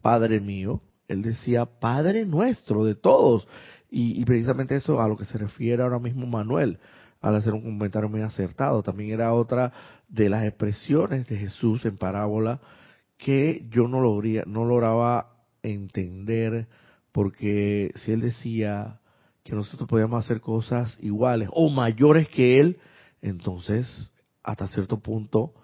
[0.02, 3.48] Padre mío, él decía Padre nuestro, de todos.
[3.90, 6.80] Y, y, precisamente eso a lo que se refiere ahora mismo Manuel,
[7.22, 8.84] al hacer un comentario muy acertado.
[8.84, 9.72] También era otra
[10.08, 12.60] de las expresiones de Jesús en parábola
[13.18, 15.32] que yo no, logría, no lograba
[15.64, 16.68] entender
[17.18, 19.00] porque si él decía
[19.44, 22.78] que nosotros podíamos hacer cosas iguales o mayores que él,
[23.24, 24.12] entonces
[24.44, 25.56] hasta cierto punto,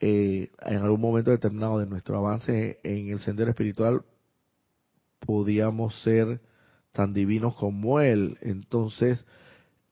[0.00, 4.02] eh, en algún momento determinado de nuestro avance en el sendero espiritual,
[5.20, 6.42] podíamos ser
[6.92, 8.36] tan divinos como él.
[8.42, 9.24] Entonces,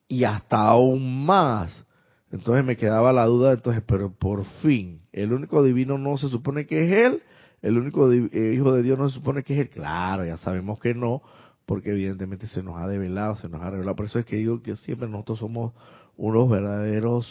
[0.07, 1.87] y hasta aún más.
[2.31, 6.66] Entonces me quedaba la duda, entonces, pero por fin, el único divino no se supone
[6.66, 7.23] que es él,
[7.64, 9.70] el único eh, hijo de Dios no se supone que es él.
[9.70, 11.22] Claro, ya sabemos que no,
[11.64, 13.96] porque evidentemente se nos ha develado, se nos ha revelado.
[13.96, 15.72] Por eso es que digo que siempre nosotros somos
[16.18, 17.27] unos verdaderos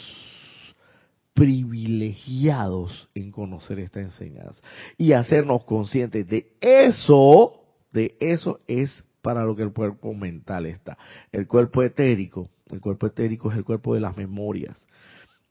[1.34, 4.60] privilegiados en conocer esta enseñanza
[4.98, 10.98] y hacernos conscientes de eso, de eso es para lo que el cuerpo mental está.
[11.30, 14.84] El cuerpo etérico, el cuerpo etérico es el cuerpo de las memorias.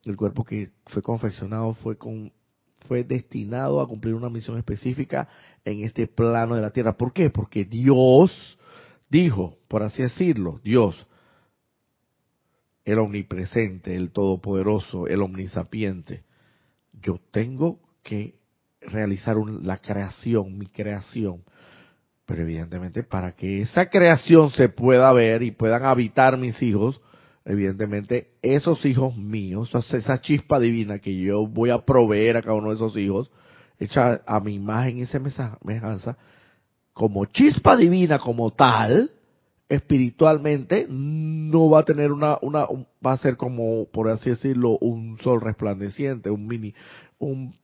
[0.03, 2.33] El cuerpo que fue confeccionado fue con
[2.87, 5.27] fue destinado a cumplir una misión específica
[5.65, 6.97] en este plano de la tierra.
[6.97, 7.29] ¿Por qué?
[7.29, 8.57] Porque Dios
[9.09, 11.07] dijo, por así decirlo, Dios,
[12.85, 16.23] el omnipresente, el todopoderoso, el omnisapiente,
[17.01, 18.35] yo tengo que
[18.81, 21.43] realizar la creación, mi creación.
[22.25, 27.01] Pero evidentemente para que esa creación se pueda ver y puedan habitar mis hijos,
[27.45, 32.69] evidentemente, esos hijos míos, esa chispa divina que yo voy a proveer a cada uno
[32.69, 33.31] de esos hijos,
[33.79, 36.17] hecha a mi imagen y semejanza,
[36.93, 39.11] como chispa divina como tal,
[39.67, 42.65] espiritualmente no va a tener una, una,
[43.05, 46.73] va a ser como, por así decirlo, un sol resplandeciente, un mini,
[47.17, 47.55] un,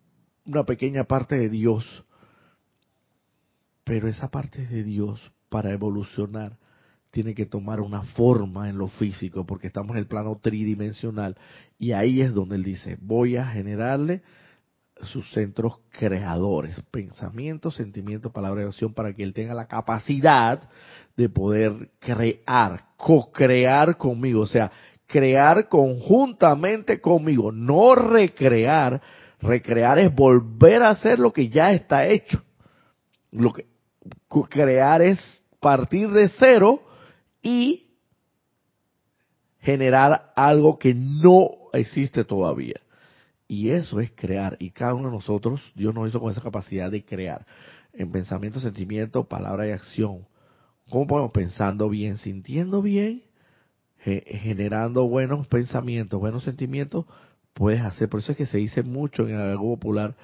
[0.45, 2.05] una pequeña parte de Dios.
[3.83, 6.57] Pero esa parte de Dios, para evolucionar,
[7.11, 11.35] tiene que tomar una forma en lo físico, porque estamos en el plano tridimensional.
[11.77, 14.21] Y ahí es donde él dice, voy a generarle
[15.01, 20.69] sus centros creadores, pensamiento, sentimiento, palabra y acción, para que él tenga la capacidad
[21.15, 24.71] de poder crear, co-crear conmigo, o sea,
[25.07, 29.01] crear conjuntamente conmigo, no recrear.
[29.41, 32.43] Recrear es volver a hacer lo que ya está hecho.
[33.31, 33.65] Lo que
[34.49, 35.19] crear es
[35.59, 36.81] partir de cero
[37.41, 37.87] y
[39.59, 42.79] generar algo que no existe todavía.
[43.47, 44.57] Y eso es crear.
[44.59, 47.45] Y cada uno de nosotros, Dios nos hizo con esa capacidad de crear.
[47.93, 50.27] En pensamiento, sentimiento, palabra y acción.
[50.89, 51.31] ¿Cómo podemos?
[51.31, 53.23] Pensando bien, sintiendo bien,
[54.03, 57.05] generando buenos pensamientos, buenos sentimientos,
[57.53, 58.07] puedes hacer.
[58.09, 60.15] Por eso es que se dice mucho en el algo popular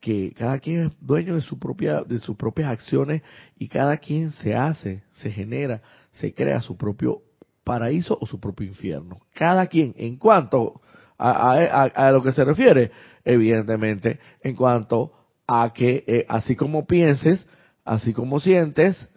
[0.00, 3.22] que cada quien es dueño de su propia de sus propias acciones
[3.58, 7.22] y cada quien se hace, se genera se crea su propio
[7.64, 9.20] paraíso o su propio infierno.
[9.34, 10.80] Cada quien, en cuanto
[11.18, 12.90] a, lo que se refiere,
[13.24, 15.12] evidentemente, en cuanto
[15.46, 17.46] a que eh, así como pienses,
[17.84, 19.08] así como sientes,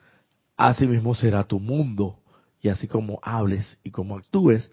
[0.58, 2.20] así mismo será tu mundo.
[2.62, 4.72] Y así como hables y como actúes,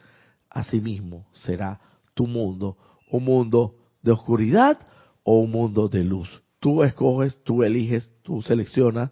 [0.48, 1.80] así mismo será
[2.14, 2.76] tu mundo.
[3.10, 4.78] Un mundo de oscuridad
[5.24, 6.42] o un mundo de luz.
[6.60, 9.10] Tú escoges, tú eliges, tú seleccionas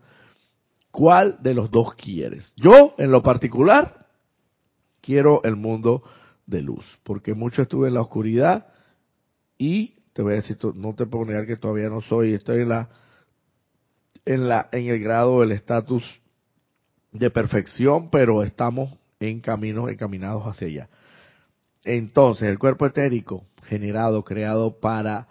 [0.91, 2.53] cuál de los dos quieres.
[2.57, 4.07] Yo, en lo particular,
[5.01, 6.03] quiero el mundo
[6.47, 8.69] de luz, porque mucho estuve en la oscuridad
[9.59, 12.69] y te voy a decir, no te puedo negar que todavía no soy, estoy en
[12.69, 12.89] la
[14.25, 16.03] en la en el grado del estatus
[17.13, 20.89] de perfección, pero estamos en caminos encaminados hacia allá.
[21.85, 25.29] Entonces, el cuerpo etérico generado, creado para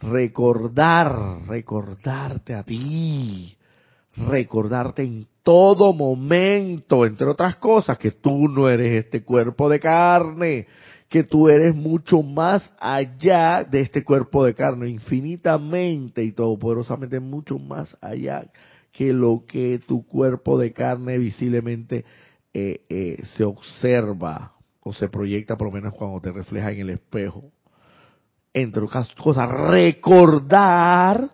[0.00, 3.56] recordar, recordarte a ti,
[4.16, 10.66] recordarte en todo momento, entre otras cosas, que tú no eres este cuerpo de carne,
[11.08, 17.58] que tú eres mucho más allá de este cuerpo de carne, infinitamente y todopoderosamente mucho
[17.58, 18.50] más allá
[18.94, 22.04] que lo que tu cuerpo de carne visiblemente
[22.54, 26.90] eh, eh, se observa o se proyecta por lo menos cuando te refleja en el
[26.90, 27.50] espejo.
[28.52, 31.30] Entre otras cosas, recordar,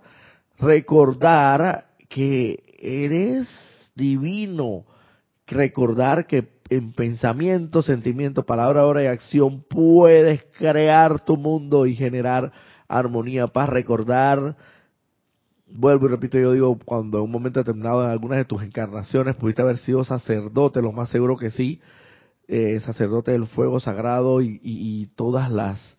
[0.58, 3.48] recordar que eres
[3.94, 4.86] divino,
[5.46, 12.52] recordar que en pensamiento, sentimiento, palabra, obra y acción puedes crear tu mundo y generar
[12.88, 14.56] armonía, paz, recordar,
[15.66, 19.36] vuelvo y repito, yo digo, cuando en un momento determinado en algunas de tus encarnaciones
[19.36, 21.80] pudiste haber sido sacerdote, lo más seguro que sí,
[22.48, 25.96] eh, sacerdote del fuego sagrado y, y, todas las,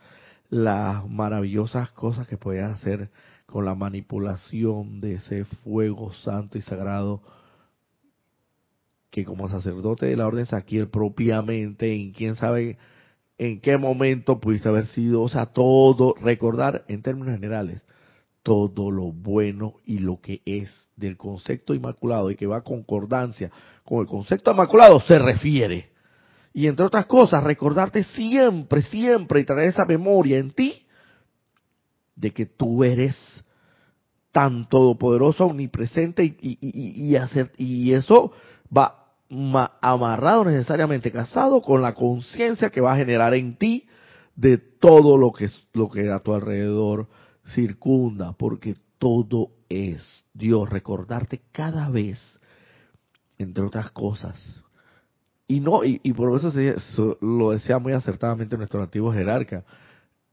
[0.49, 3.09] las maravillosas cosas que podías hacer
[3.51, 7.21] con la manipulación de ese fuego santo y sagrado
[9.11, 12.77] que como sacerdote de la orden Saquiel propiamente, en quién sabe
[13.37, 17.81] en qué momento pudiste haber sido, o sea, todo, recordar en términos generales,
[18.41, 23.51] todo lo bueno y lo que es del concepto inmaculado y que va a concordancia
[23.83, 25.89] con el concepto inmaculado se refiere.
[26.53, 30.80] Y entre otras cosas, recordarte siempre, siempre y traer esa memoria en ti
[32.15, 33.15] de que tú eres
[34.31, 38.31] tan todopoderoso, omnipresente y, y, y, y, hacer, y eso
[38.75, 38.97] va
[39.81, 43.87] amarrado necesariamente, casado con la conciencia que va a generar en ti
[44.35, 47.07] de todo lo que, lo que a tu alrededor
[47.53, 52.39] circunda, porque todo es Dios, recordarte cada vez,
[53.37, 54.61] entre otras cosas.
[55.47, 56.51] Y no, y, por eso
[57.21, 59.63] lo decía muy acertadamente nuestro antiguo jerarca,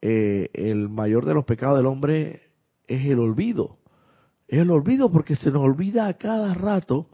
[0.00, 2.42] eh, el mayor de los pecados del hombre
[2.86, 3.78] es el olvido.
[4.46, 7.08] Es el olvido porque se nos olvida a cada rato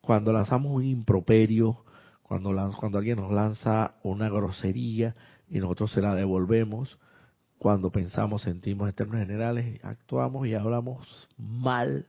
[0.00, 1.84] cuando lanzamos un improperio,
[2.22, 5.16] cuando, cuando alguien nos lanza una grosería
[5.48, 6.98] y nosotros se la devolvemos,
[7.58, 12.06] cuando pensamos, sentimos en términos generales, actuamos y hablamos mal,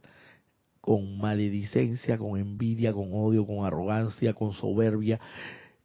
[0.82, 5.20] con maledicencia, con envidia, con odio, con arrogancia, con soberbia.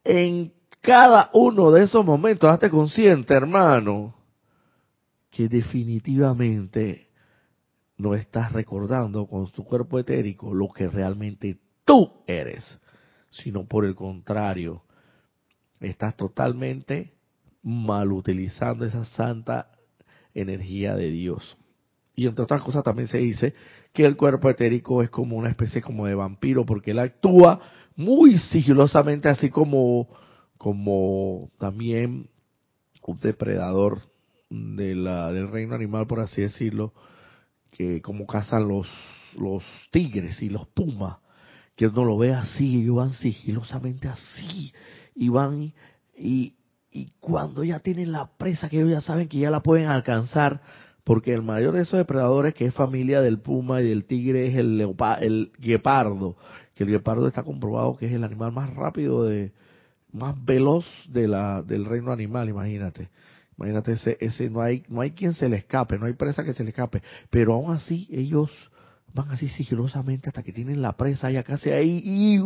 [0.04, 4.14] En cada uno de esos momentos, hazte consciente, hermano,
[5.30, 7.08] que definitivamente
[7.96, 12.80] no estás recordando con tu cuerpo etérico lo que realmente tú eres,
[13.30, 14.82] sino por el contrario,
[15.80, 17.14] estás totalmente
[17.62, 19.70] mal utilizando esa santa
[20.34, 21.56] energía de Dios.
[22.16, 23.54] Y entre otras cosas también se dice
[23.92, 27.60] que el cuerpo etérico es como una especie como de vampiro porque él actúa
[27.94, 30.08] muy sigilosamente así como
[30.62, 32.28] como también
[33.04, 34.00] un depredador
[34.48, 36.92] de la, del reino animal por así decirlo
[37.72, 38.86] que como cazan los
[39.36, 41.16] los tigres y los pumas
[41.76, 44.72] que uno lo ve así, ellos van sigilosamente así,
[45.14, 45.72] y van
[46.16, 46.54] y,
[46.90, 50.60] y cuando ya tienen la presa, que ellos ya saben que ya la pueden alcanzar,
[51.04, 54.56] porque el mayor de esos depredadores, que es familia del puma y del tigre, es
[54.56, 56.36] el, el guepardo,
[56.74, 59.52] que el guepardo está comprobado que es el animal más rápido, de
[60.12, 63.08] más veloz de la, del reino animal, imagínate.
[63.56, 66.52] Imagínate ese, ese, no hay, no hay quien se le escape, no hay presa que
[66.52, 68.50] se le escape, pero aún así ellos
[69.14, 72.40] van así sigilosamente hasta que tienen la presa ya casi ahí y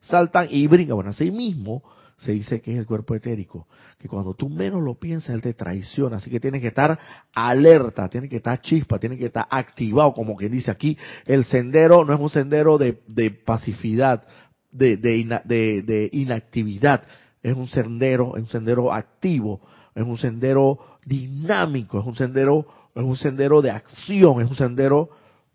[0.00, 0.96] saltan y brincan.
[0.96, 1.82] Bueno, así mismo
[2.18, 3.66] se dice que es el cuerpo etérico,
[3.98, 6.96] que cuando tú menos lo piensas, él te traiciona, así que tienes que estar
[7.34, 10.96] alerta, tienes que estar chispa, tienes que estar activado, como quien dice aquí,
[11.26, 14.24] el sendero no es un sendero de, de pacificidad,
[14.72, 17.02] de, de, de, inactividad,
[17.42, 19.60] es un sendero, es un sendero activo,
[19.94, 25.10] es un sendero dinámico, es un sendero, es un sendero de acción, es un sendero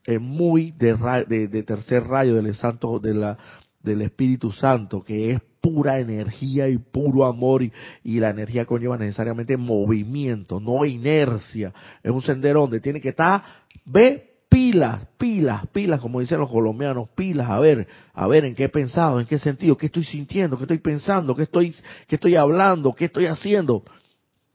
[0.06, 0.96] eh, muy de,
[1.28, 3.38] de, tercer rayo del santo de la
[3.82, 7.72] del Espíritu Santo que es pura energía y puro amor y,
[8.04, 11.74] y, la energía conlleva necesariamente movimiento, no inercia.
[12.04, 13.44] Es un sendero donde tiene que estar,
[13.86, 18.64] ve, pilas, pilas, pilas, como dicen los colombianos, pilas, a ver, a ver en qué
[18.64, 21.76] he pensado, en qué sentido, qué estoy sintiendo, qué estoy pensando, qué estoy,
[22.08, 23.84] qué estoy hablando, qué estoy haciendo.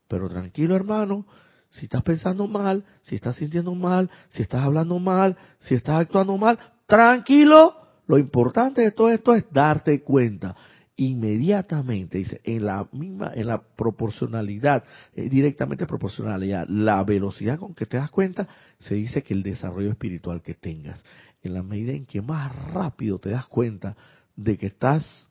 [0.09, 1.25] Pero tranquilo hermano,
[1.69, 6.37] si estás pensando mal, si estás sintiendo mal, si estás hablando mal, si estás actuando
[6.37, 7.73] mal, tranquilo,
[8.05, 10.53] lo importante de todo esto es darte cuenta
[10.95, 14.83] inmediatamente, dice, en la misma, en la proporcionalidad,
[15.15, 18.47] eh, directamente proporcionalidad, la velocidad con que te das cuenta,
[18.79, 21.03] se dice que el desarrollo espiritual que tengas,
[21.41, 23.97] en la medida en que más rápido te das cuenta
[24.35, 25.27] de que estás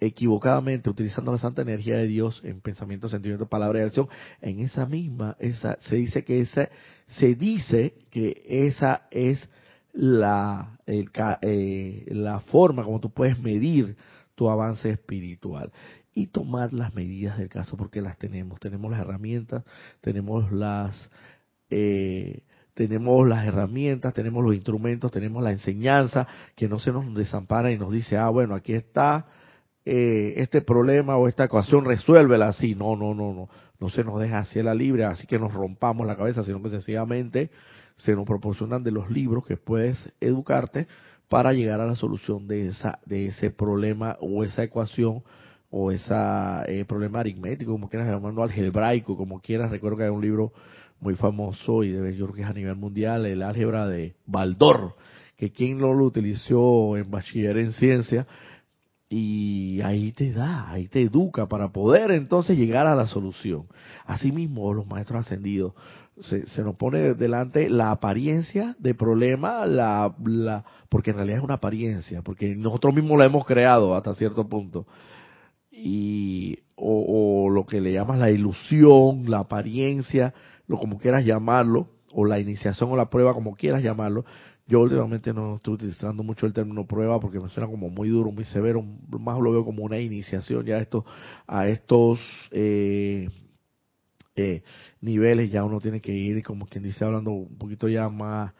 [0.00, 4.08] equivocadamente utilizando la santa energía de Dios en pensamiento, sentimiento, palabra y acción,
[4.42, 6.68] en esa misma, esa, se dice que esa,
[7.06, 9.48] se dice que esa es
[9.92, 13.96] la, eh, la forma como tú puedes medir
[14.34, 15.72] tu avance espiritual
[16.12, 19.64] y tomar las medidas del caso porque las tenemos, tenemos las herramientas,
[20.00, 21.10] tenemos las
[21.70, 22.42] eh,
[22.74, 26.26] tenemos las herramientas, tenemos los instrumentos, tenemos la enseñanza
[26.56, 29.26] que no se nos desampara y nos dice, ah, bueno, aquí está
[29.84, 32.74] eh, este problema o esta ecuación, resuélvela así.
[32.74, 36.06] No, no, no, no, no se nos deja así la libre, así que nos rompamos
[36.06, 37.50] la cabeza, sino que sencillamente
[37.96, 40.88] se nos proporcionan de los libros que puedes educarte
[41.28, 45.22] para llegar a la solución de esa de ese problema o esa ecuación
[45.70, 46.14] o ese
[46.68, 49.72] eh, problema aritmético, como quieras llamarlo, algebraico, como quieras.
[49.72, 50.52] Recuerdo que hay un libro
[51.00, 54.94] muy famoso y de yo creo que es a nivel mundial, el álgebra de Baldor,
[55.36, 58.26] que quien no lo utilizó en bachiller en ciencia,
[59.08, 63.66] y ahí te da, ahí te educa para poder entonces llegar a la solución.
[64.06, 65.74] Asimismo, los maestros ascendidos,
[66.22, 71.44] se, se nos pone delante la apariencia de problema, la, la, porque en realidad es
[71.44, 74.86] una apariencia, porque nosotros mismos la hemos creado hasta cierto punto.
[75.70, 80.34] Y, o, o lo que le llamas la ilusión, la apariencia,
[80.68, 84.24] lo como quieras llamarlo, o la iniciación o la prueba, como quieras llamarlo,
[84.66, 88.30] yo últimamente no estoy utilizando mucho el término prueba porque me suena como muy duro,
[88.30, 91.04] muy severo, más lo veo como una iniciación ya a estos,
[91.46, 93.28] a estos eh,
[94.36, 94.62] eh,
[95.00, 98.52] niveles, ya uno tiene que ir, como quien dice, hablando un poquito ya más,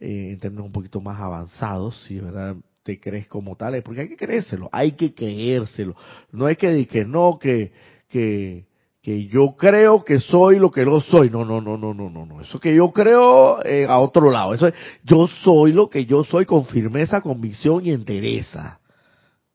[0.00, 4.08] eh, en términos un poquito más avanzados, si verdad te crees como tal, porque hay
[4.08, 5.94] que creérselo, hay que creérselo,
[6.32, 7.72] no hay que que no, que,
[8.08, 8.66] que,
[9.02, 11.28] que yo creo que soy lo que no soy.
[11.28, 12.40] No, no, no, no, no, no, no.
[12.40, 14.54] Eso que yo creo eh, a otro lado.
[14.54, 18.78] Eso es, yo soy lo que yo soy con firmeza, convicción y entereza.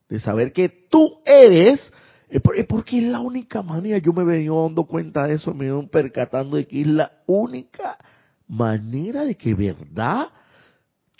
[0.08, 1.92] De saber que tú eres,
[2.30, 5.86] eh, porque es la única manera, yo me venido dando cuenta de eso, me ido
[5.88, 7.98] percatando de que es la única
[8.46, 10.28] manera de que verdad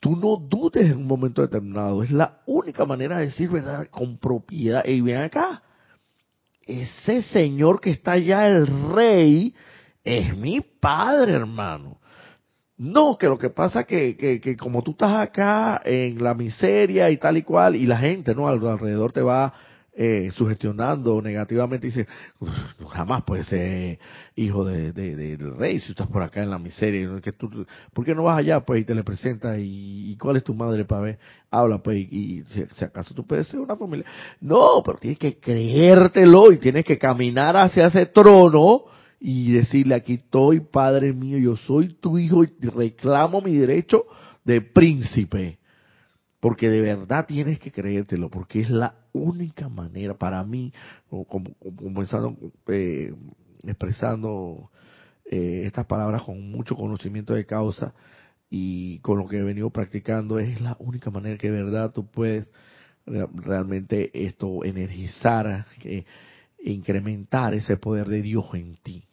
[0.01, 2.03] tú no dudes en un momento determinado.
[2.03, 4.85] Es la única manera de decir verdad con propiedad.
[4.85, 5.63] Y ven acá,
[6.67, 9.55] ese señor que está allá, el rey,
[10.05, 11.99] es mi padre, hermano.
[12.77, 17.11] No, que lo que pasa que, que, que como tú estás acá en la miseria
[17.11, 18.47] y tal y cual, y la gente, ¿no?
[18.47, 19.53] Alrededor te va
[20.01, 22.07] eh, sugestionando negativamente, dice,
[22.89, 23.99] jamás puede ser
[24.37, 27.21] hijo de, del rey si estás por acá en la miseria.
[27.21, 29.59] Que tú, ¿Por qué no vas allá, pues, y te le presentas?
[29.61, 31.19] Y, cuál es tu madre para ver?
[31.51, 34.07] Habla, pues, y, si, acaso tú puedes ser una familia.
[34.41, 38.85] No, pero tienes que creértelo y tienes que caminar hacia ese trono
[39.19, 44.05] y decirle, aquí estoy, Padre mío, yo soy tu hijo y reclamo mi derecho
[44.45, 45.58] de príncipe.
[46.41, 50.73] Porque de verdad tienes que creértelo, porque es la única manera para mí,
[51.09, 52.37] como, comenzando,
[52.69, 53.13] eh,
[53.65, 54.71] expresando
[55.25, 57.93] eh, estas palabras con mucho conocimiento de causa
[58.51, 62.07] y con lo que he venido practicando, es la única manera que de verdad tú
[62.07, 62.51] puedes
[63.05, 66.05] realmente esto energizar, eh,
[66.63, 69.05] incrementar ese poder de Dios en ti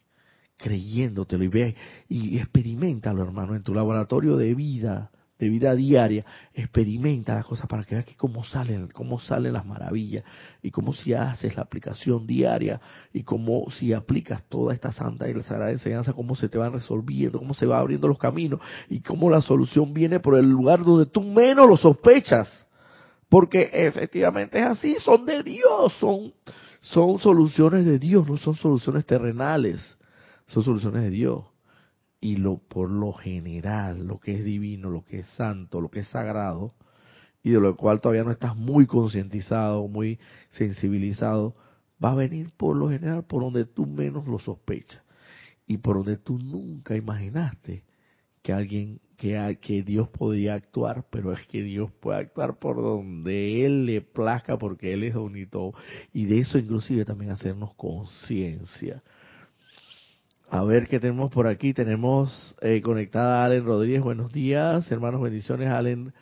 [0.56, 1.44] creyéndotelo.
[1.44, 1.76] Y ve
[2.08, 6.24] y experimentalo hermano en tu laboratorio de vida de vida diaria,
[6.54, 10.24] experimenta las cosas para que veas que cómo salen, cómo salen las maravillas
[10.62, 12.80] y cómo si haces la aplicación diaria
[13.12, 16.72] y cómo si aplicas toda esta santa y la sagrada enseñanza, cómo se te van
[16.72, 20.82] resolviendo, cómo se va abriendo los caminos y cómo la solución viene por el lugar
[20.82, 22.66] donde tú menos lo sospechas.
[23.28, 26.32] Porque efectivamente es así, son de Dios, son,
[26.80, 29.98] son soluciones de Dios, no son soluciones terrenales,
[30.46, 31.44] son soluciones de Dios
[32.26, 36.00] y lo por lo general, lo que es divino, lo que es santo, lo que
[36.00, 36.74] es sagrado,
[37.40, 40.18] y de lo cual todavía no estás muy concientizado, muy
[40.50, 41.54] sensibilizado,
[42.04, 45.02] va a venir por lo general por donde tú menos lo sospechas
[45.68, 47.84] y por donde tú nunca imaginaste
[48.42, 53.64] que alguien que, que Dios podía actuar, pero es que Dios puede actuar por donde
[53.64, 55.74] Él le plazca, porque Él es bonito.
[56.12, 59.04] Y de eso inclusive también hacernos conciencia.
[60.48, 61.74] A ver qué tenemos por aquí.
[61.74, 64.00] Tenemos eh, conectada a Allen Rodríguez.
[64.02, 65.66] Buenos días, hermanos, bendiciones.
[65.68, 66.14] Allen,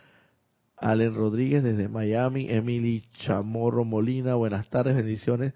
[0.78, 2.46] Allen Rodríguez desde Miami.
[2.48, 5.52] Emily Chamorro Molina, buenas tardes, bendiciones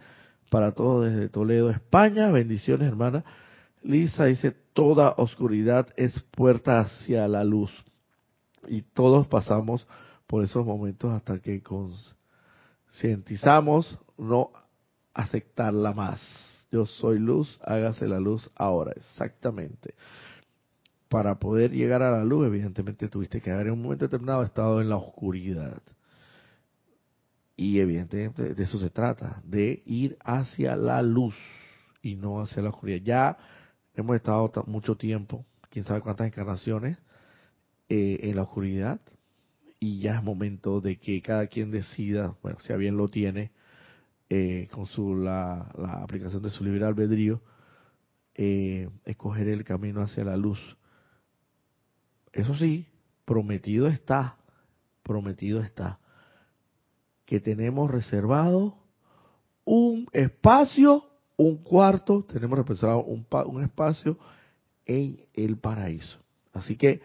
[0.50, 2.30] para todos desde Toledo, España.
[2.30, 3.24] Bendiciones, hermana.
[3.82, 7.72] Lisa dice, toda oscuridad es puerta hacia la luz.
[8.66, 9.86] Y todos pasamos
[10.26, 14.50] por esos momentos hasta que concientizamos no
[15.14, 16.57] aceptarla más.
[16.70, 19.94] Yo soy luz, hágase la luz ahora, exactamente.
[21.08, 24.80] Para poder llegar a la luz, evidentemente tuviste que haber en un momento determinado estado
[24.80, 25.80] en la oscuridad.
[27.56, 31.34] Y evidentemente de eso se trata, de ir hacia la luz
[32.02, 33.00] y no hacia la oscuridad.
[33.02, 33.38] Ya
[33.94, 36.98] hemos estado mucho tiempo, quién sabe cuántas encarnaciones,
[37.88, 39.00] eh, en la oscuridad
[39.80, 43.52] y ya es momento de que cada quien decida, bueno, si a bien lo tiene,
[44.31, 45.70] eh, con su la,
[46.03, 47.41] aplicación de su libre albedrío,
[48.35, 50.61] eh, escoger el camino hacia la luz.
[52.33, 52.87] Eso sí,
[53.24, 54.37] prometido está,
[55.03, 55.99] prometido está,
[57.24, 58.79] que tenemos reservado
[59.64, 61.05] un espacio
[61.39, 64.18] un cuarto, tenemos reservado un, espacio
[64.85, 66.18] en el paraíso.
[66.53, 67.01] Así que,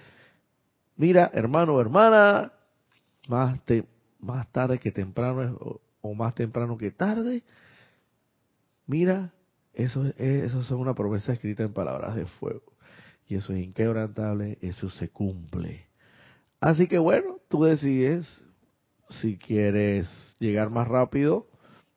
[0.97, 2.51] mira, hermano hermana,
[3.27, 3.59] más,
[4.19, 7.43] más tarde que temprano o, más temprano que tarde,
[8.85, 9.33] mira,
[9.73, 12.73] eso, eso es una promesa escrita en palabras de fuego.
[13.27, 15.87] Y eso es inquebrantable, eso se cumple.
[16.59, 18.43] Así que bueno, tú decides
[19.09, 20.07] si quieres
[20.39, 21.47] llegar más rápido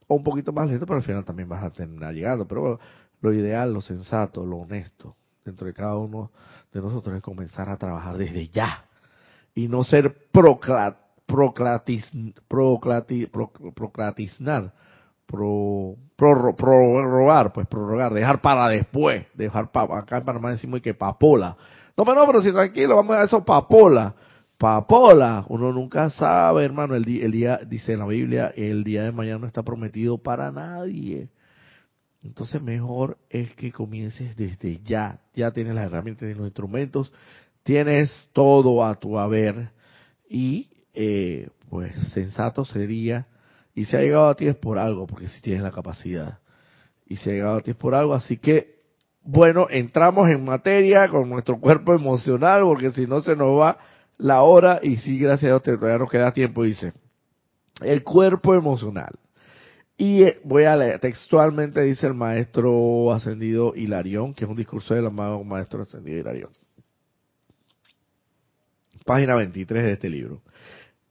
[0.06, 2.46] o un poquito más lento, pero al final también vas a terminar llegando.
[2.46, 2.78] Pero
[3.20, 6.30] lo ideal, lo sensato, lo honesto dentro de cada uno
[6.72, 8.86] de nosotros es comenzar a trabajar desde ya
[9.54, 12.10] y no ser proclat, proclatis,
[12.48, 14.72] proclati, pro, proclatiznar,
[15.26, 21.56] pro, prorrogar, pues prorrogar, dejar para después, dejar para, acá en Panamá decimos que papola.
[21.96, 24.14] No, pero no, pero si tranquilo, vamos a eso papola
[24.58, 25.44] papola.
[25.48, 26.94] Uno nunca sabe, hermano.
[26.94, 30.18] El día, el día, dice en la Biblia, el día de mañana no está prometido
[30.18, 31.28] para nadie.
[32.22, 35.20] Entonces mejor es que comiences desde ya.
[35.34, 37.12] Ya tienes las herramientas y los instrumentos.
[37.62, 39.70] Tienes todo a tu haber.
[40.28, 43.26] Y eh, pues sensato sería,
[43.74, 46.38] y si ha llegado a ti es por algo, porque si tienes la capacidad.
[47.06, 48.14] Y si ha llegado a ti es por algo.
[48.14, 48.80] Así que,
[49.22, 53.78] bueno, entramos en materia con nuestro cuerpo emocional, porque si no se nos va
[54.16, 56.94] la hora y sí, gracias a Dios, todavía nos queda tiempo, dice.
[57.82, 59.18] El cuerpo emocional.
[59.98, 64.94] Y eh, voy a leer, textualmente dice el maestro ascendido Hilarión, que es un discurso
[64.94, 66.50] del amado maestro ascendido Hilarión.
[69.04, 70.42] Página 23 de este libro.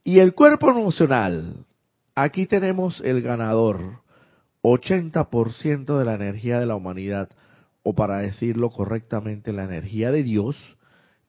[0.07, 1.65] Y el cuerpo emocional,
[2.13, 4.03] aquí tenemos el ganador,
[4.61, 7.29] 80% de la energía de la humanidad,
[7.81, 10.57] o para decirlo correctamente, la energía de Dios,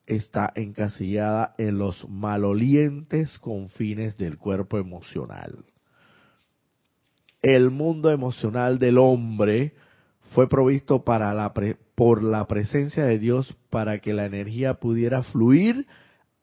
[0.06, 5.64] está encasillada en los malolientes confines del cuerpo emocional.
[7.40, 9.72] El mundo emocional del hombre
[10.34, 15.86] fue provisto por la presencia de Dios para que la energía pudiera fluir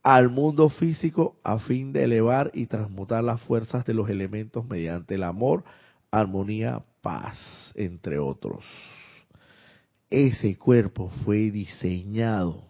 [0.03, 5.15] al mundo físico a fin de elevar y transmutar las fuerzas de los elementos mediante
[5.15, 5.63] el amor,
[6.11, 8.65] armonía, paz, entre otros.
[10.09, 12.65] Ese cuerpo fue diseñado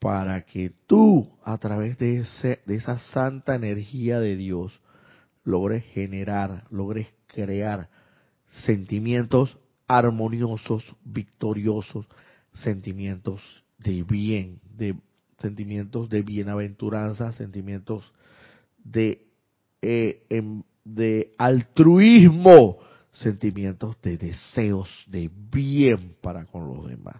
[0.00, 4.80] para que tú, a través de, ese, de esa santa energía de Dios,
[5.44, 7.88] logres generar, logres crear
[8.64, 9.56] sentimientos
[9.86, 12.06] armoniosos, victoriosos,
[12.54, 13.40] sentimientos
[13.78, 14.96] de bien, de
[15.38, 18.12] sentimientos de bienaventuranza, sentimientos
[18.82, 19.26] de,
[19.82, 22.78] eh, em, de altruismo,
[23.12, 27.16] sentimientos de deseos de bien para con los demás.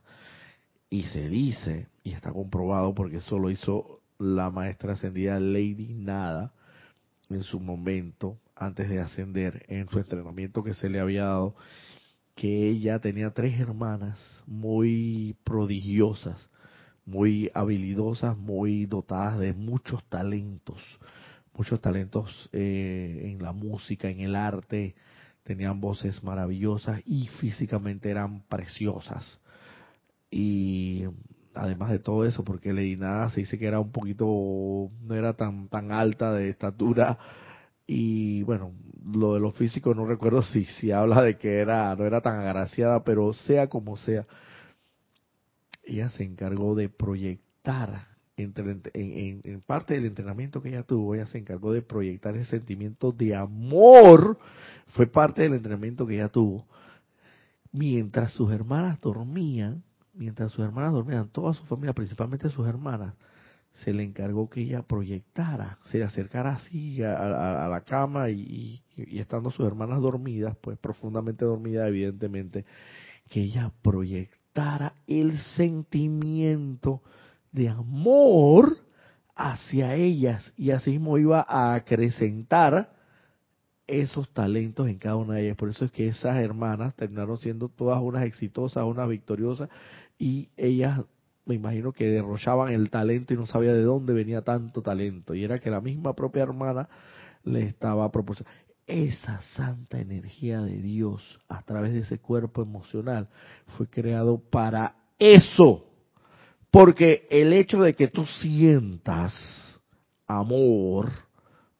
[0.88, 6.52] Y se dice, y está comprobado porque eso lo hizo la maestra ascendida Lady Nada
[7.28, 11.56] en su momento, antes de ascender, en su entrenamiento que se le había dado,
[12.34, 16.48] que ella tenía tres hermanas muy prodigiosas,
[17.06, 20.82] muy habilidosas, muy dotadas de muchos talentos,
[21.54, 24.94] muchos talentos eh, en la música, en el arte,
[25.44, 29.38] tenían voces maravillosas y físicamente eran preciosas.
[30.30, 31.04] Y
[31.54, 34.26] además de todo eso, porque nada se dice que era un poquito,
[35.00, 37.18] no era tan, tan alta de estatura,
[37.86, 38.72] y bueno,
[39.04, 42.40] lo de lo físico no recuerdo si, si habla de que era, no era tan
[42.40, 44.26] agraciada, pero sea como sea,
[45.86, 51.72] ella se encargó de proyectar en, parte del entrenamiento que ella tuvo, ella se encargó
[51.72, 54.38] de proyectar ese sentimiento de amor,
[54.88, 56.66] fue parte del entrenamiento que ella tuvo.
[57.72, 59.82] Mientras sus hermanas dormían,
[60.12, 63.14] mientras sus hermanas dormían, toda su familia, principalmente sus hermanas,
[63.72, 69.18] se le encargó que ella proyectara, se le acercara así a, la cama y, y,
[69.18, 72.64] estando sus hermanas dormidas, pues profundamente dormidas evidentemente,
[73.28, 74.45] que ella proyectara
[75.06, 77.02] el sentimiento
[77.52, 78.78] de amor
[79.34, 82.94] hacia ellas y así mismo iba a acrecentar
[83.86, 85.56] esos talentos en cada una de ellas.
[85.56, 89.68] Por eso es que esas hermanas terminaron siendo todas unas exitosas, unas victoriosas
[90.18, 91.00] y ellas
[91.44, 95.34] me imagino que derrochaban el talento y no sabía de dónde venía tanto talento.
[95.34, 96.88] Y era que la misma propia hermana
[97.44, 98.65] le estaba proporcionando.
[98.86, 103.28] Esa santa energía de Dios a través de ese cuerpo emocional
[103.76, 105.86] fue creado para eso.
[106.70, 109.32] Porque el hecho de que tú sientas
[110.26, 111.10] amor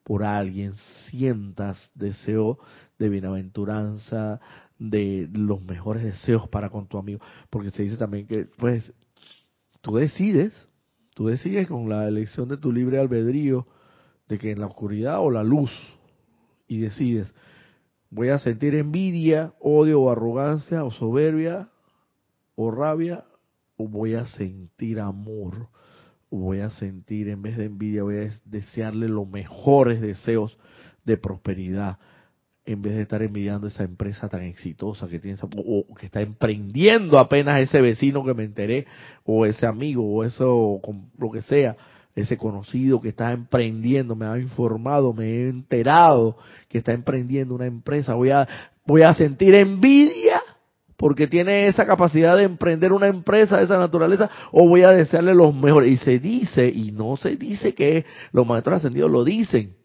[0.03, 0.75] por alguien,
[1.11, 2.59] sientas deseo
[2.99, 4.41] de bienaventuranza,
[4.79, 8.93] de los mejores deseos para con tu amigo, porque se dice también que pues
[9.81, 10.69] tú decides,
[11.15, 13.67] tú decides con la elección de tu libre albedrío
[14.29, 15.71] de que en la oscuridad o la luz,
[16.69, 17.35] y decides,
[18.11, 21.69] voy a sentir envidia, odio o arrogancia o soberbia
[22.57, 23.25] o rabia,
[23.77, 25.69] o voy a sentir amor,
[26.31, 30.59] o voy a sentir en vez de envidia, voy a desearle los mejores deseos
[31.05, 31.99] de prosperidad,
[32.65, 37.19] en vez de estar envidiando esa empresa tan exitosa que tiene o que está emprendiendo
[37.19, 38.87] apenas ese vecino que me enteré
[39.25, 40.81] o ese amigo o eso
[41.17, 41.77] lo que sea
[42.17, 46.39] ese conocido que está emprendiendo me ha informado me he enterado
[46.69, 48.15] que está emprendiendo una empresa.
[48.15, 48.49] Voy a
[48.87, 50.43] voy a sentir envidia
[50.97, 55.35] porque tiene esa capacidad de emprender una empresa de esa naturaleza o voy a desearle
[55.35, 55.93] los mejores.
[55.93, 59.77] Y se dice y no se dice que los maestros ascendidos lo dicen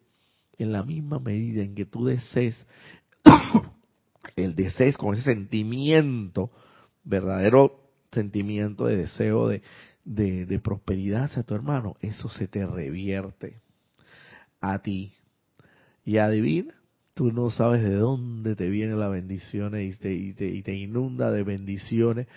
[0.58, 2.66] en la misma medida en que tú desees,
[4.38, 6.50] el desees con ese sentimiento,
[7.04, 9.62] verdadero sentimiento de deseo de,
[10.04, 13.62] de, prosperidad hacia tu hermano, eso se te revierte
[14.60, 15.14] a ti.
[16.04, 16.74] Y adivina,
[17.14, 20.76] tú no sabes de dónde te vienen las bendiciones y te, y te, y te
[20.76, 22.28] inunda de bendiciones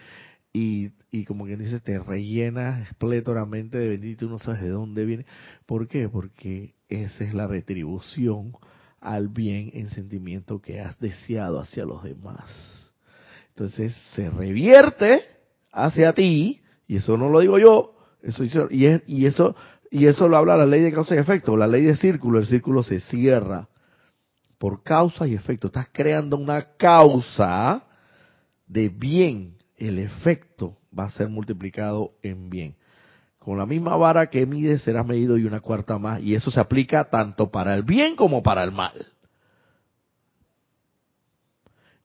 [0.53, 4.69] y, y como quien dice, te rellena plétoramente de bendiciones y tú no sabes de
[4.69, 5.27] dónde viene.
[5.67, 6.09] ¿Por qué?
[6.09, 8.53] Porque esa es la retribución
[9.01, 12.93] al bien en sentimiento que has deseado hacia los demás.
[13.49, 15.21] Entonces se revierte
[15.71, 19.55] hacia ti, y eso no lo digo yo, eso y, y eso
[19.91, 22.47] y eso lo habla la ley de causa y efecto, la ley de círculo, el
[22.47, 23.69] círculo se cierra
[24.59, 25.69] por causa y efecto.
[25.69, 27.87] Estás creando una causa
[28.67, 32.75] de bien, el efecto va a ser multiplicado en bien.
[33.39, 36.23] Con la misma vara que mide será medido y una cuarta más.
[36.23, 39.07] Y eso se aplica tanto para el bien como para el mal.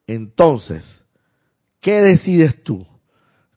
[0.06, 1.02] Entonces,
[1.80, 2.86] ¿qué decides tú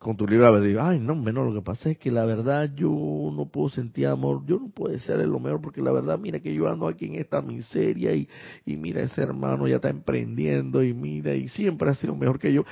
[0.03, 0.83] con tu albedrío?
[0.83, 4.43] Ay, no, menos lo que pasa es que la verdad yo no puedo sentir amor,
[4.47, 7.15] yo no puedo ser lo mejor porque la verdad, mira que yo ando aquí en
[7.15, 8.29] esta miseria y,
[8.67, 12.53] y mira ese hermano ya está emprendiendo y mira y siempre ha sido mejor que
[12.53, 12.65] yo.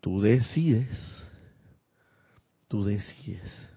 [0.00, 1.24] Tú decides,
[2.68, 3.68] tú decides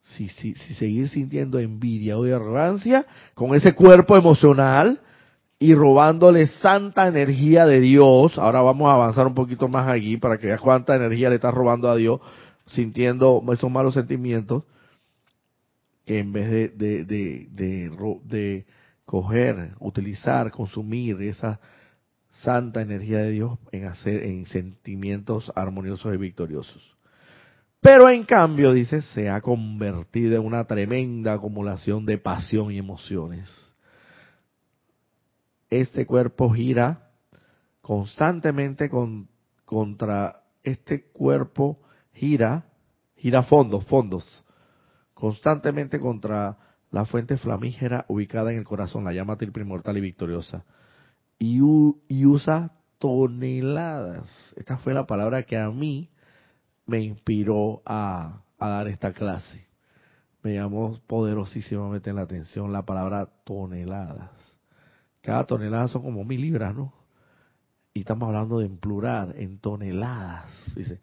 [0.00, 5.00] si, si, si seguir sintiendo envidia o arrogancia con ese cuerpo emocional
[5.62, 8.38] y robándole santa energía de Dios.
[8.38, 11.54] Ahora vamos a avanzar un poquito más aquí para que veas cuánta energía le estás
[11.54, 12.20] robando a Dios
[12.66, 14.64] sintiendo esos malos sentimientos
[16.06, 18.66] que en vez de, de, de, de, de
[19.04, 21.60] coger, utilizar, consumir esa
[22.30, 26.96] santa energía de Dios en hacer en sentimientos armoniosos y victoriosos.
[27.80, 33.69] Pero en cambio, dice, se ha convertido en una tremenda acumulación de pasión y emociones.
[35.70, 37.10] Este cuerpo gira
[37.80, 39.28] constantemente con,
[39.64, 41.80] contra este cuerpo
[42.12, 42.66] gira,
[43.16, 44.44] gira fondos, fondos,
[45.14, 46.58] constantemente contra
[46.90, 50.64] la fuente flamígera ubicada en el corazón, la llama primordial y victoriosa.
[51.38, 51.60] Y,
[52.08, 54.28] y usa toneladas.
[54.56, 56.10] Esta fue la palabra que a mí
[56.86, 59.66] me inspiró a, dar esta clase.
[60.42, 64.30] Me llamó poderosísimamente la atención la palabra toneladas.
[65.22, 66.92] Cada tonelada son como mil libras, ¿no?
[67.92, 71.00] Y estamos hablando de en plural, en toneladas, dice.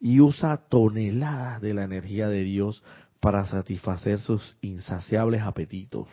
[0.00, 2.82] Y usa toneladas de la energía de Dios
[3.20, 6.08] para satisfacer sus insaciables apetitos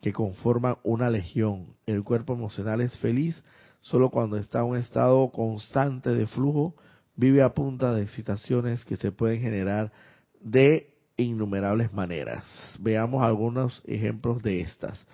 [0.00, 1.74] que conforman una legión.
[1.86, 3.42] El cuerpo emocional es feliz
[3.80, 6.74] solo cuando está en un estado constante de flujo
[7.16, 9.92] vive a punta de excitaciones que se pueden generar
[10.40, 12.44] de innumerables maneras.
[12.80, 15.06] Veamos algunos ejemplos de estas.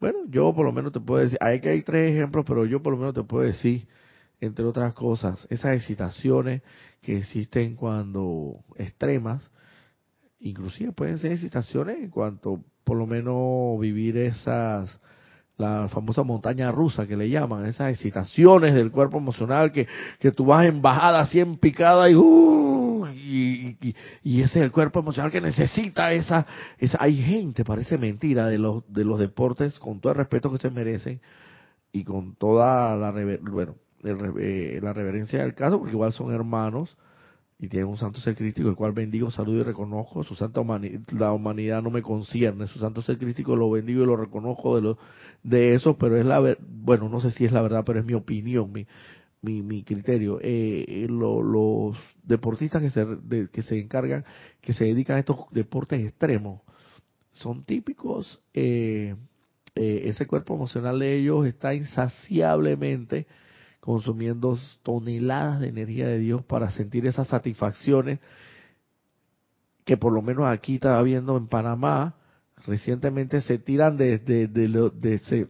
[0.00, 2.82] Bueno, yo por lo menos te puedo decir, hay que hay tres ejemplos, pero yo
[2.82, 3.86] por lo menos te puedo decir,
[4.40, 6.62] entre otras cosas, esas excitaciones
[7.02, 9.42] que existen cuando extremas,
[10.40, 14.98] inclusive pueden ser excitaciones en cuanto por lo menos vivir esas
[15.58, 19.86] la famosa montaña rusa que le llaman, esas excitaciones del cuerpo emocional que,
[20.18, 22.89] que tú vas en bajada así en picada y, uh,
[23.20, 26.46] y, y, ese es el cuerpo emocional que necesita esa,
[26.78, 30.58] esa hay gente, parece mentira, de los, de los deportes, con todo el respeto que
[30.58, 31.20] se merecen
[31.92, 33.12] y con toda la,
[33.42, 36.96] bueno, eh, la reverencia del caso, porque igual son hermanos,
[37.62, 40.24] y tiene un santo ser crítico, el cual bendigo, saludo y reconozco.
[40.24, 42.66] Su santa humanidad, la humanidad no me concierne.
[42.66, 44.98] Su santo ser crítico lo bendigo y lo reconozco de, lo,
[45.42, 48.14] de eso, pero es la bueno, no sé si es la verdad, pero es mi
[48.14, 48.86] opinión, mi,
[49.42, 50.38] mi, mi criterio.
[50.40, 54.24] Eh, eh los deportistas que se, que se encargan,
[54.60, 56.60] que se dedican a estos deportes extremos,
[57.32, 58.40] son típicos.
[58.54, 59.14] Eh,
[59.74, 63.26] eh, ese cuerpo emocional de ellos está insaciablemente
[63.80, 68.18] consumiendo toneladas de energía de Dios para sentir esas satisfacciones
[69.84, 72.14] que por lo menos aquí estaba viendo en Panamá,
[72.66, 74.20] recientemente se tiran de,
[75.24, 75.48] se,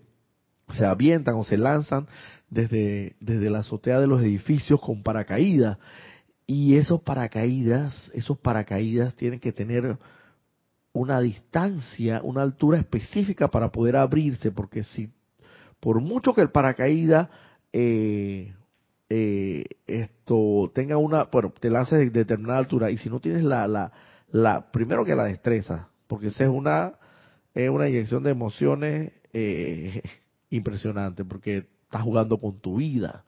[0.72, 2.06] se avientan o se lanzan
[2.50, 5.78] desde, desde la azotea de los edificios con paracaídas.
[6.46, 9.96] Y esos paracaídas, esos paracaídas tienen que tener
[10.92, 15.10] una distancia, una altura específica para poder abrirse, porque si
[15.78, 17.28] por mucho que el paracaídas
[17.72, 18.52] eh,
[19.08, 23.66] eh, esto tenga una, bueno, te lances de determinada altura y si no tienes la,
[23.68, 23.92] la,
[24.30, 26.94] la primero que la destreza, porque esa es una,
[27.54, 30.02] es una inyección de emociones eh,
[30.50, 33.24] impresionante, porque estás jugando con tu vida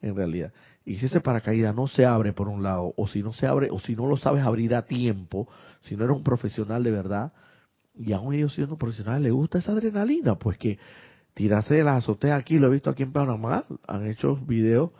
[0.00, 0.52] en realidad.
[0.84, 3.70] Y si ese paracaídas no se abre por un lado, o si no se abre,
[3.72, 5.48] o si no lo sabes abrir a tiempo,
[5.80, 7.32] si no eres un profesional de verdad,
[7.96, 10.78] y aún ellos siendo profesionales les gusta esa adrenalina, pues que
[11.32, 14.90] tirarse de las azoteas aquí, lo he visto aquí en Panamá, han hecho videos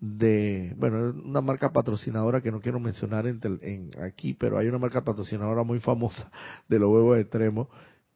[0.00, 4.78] de, bueno, una marca patrocinadora que no quiero mencionar en, en, aquí, pero hay una
[4.78, 6.30] marca patrocinadora muy famosa
[6.68, 7.68] de los huevos extremos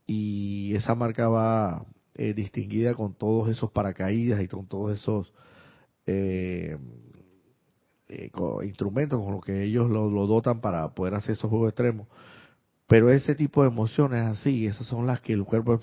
[0.07, 1.85] y esa marca va
[2.19, 5.33] eh, distinguida con todos esos paracaídas y con todos esos
[6.05, 6.77] eh,
[8.09, 8.31] eh,
[8.65, 12.09] instrumentos con los que ellos lo, dotan para poder hacer esos juegos extremos.
[12.89, 15.79] Pero ese tipo de emociones así, esas son las que el cuerpo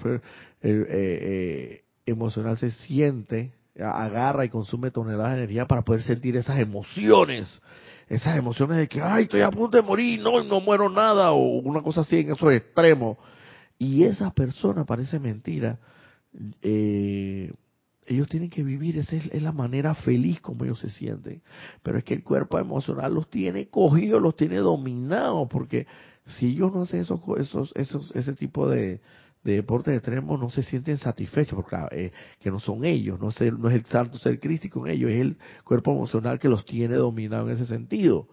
[0.61, 7.61] eh, emocional se siente, agarra y consume toneladas de energía para poder sentir esas emociones.
[8.09, 11.59] Esas emociones de que, ay, estoy a punto de morir, no, no muero nada, o
[11.59, 13.17] una cosa así en esos extremos.
[13.77, 15.79] Y esa persona parece mentira.
[16.61, 17.51] Eh,
[18.07, 21.41] ellos tienen que vivir, esa es, la manera feliz como ellos se sienten.
[21.81, 25.87] Pero es que el cuerpo emocional los tiene cogidos, los tiene dominados, porque
[26.25, 29.01] si ellos no hacen esos, esos, esos, ese tipo de,
[29.43, 33.41] de deportes extremos, no se sienten satisfechos, porque eh, que no son ellos, no es,
[33.41, 36.63] el, no es el santo ser crístico en ellos, es el cuerpo emocional que los
[36.65, 38.27] tiene dominados en ese sentido,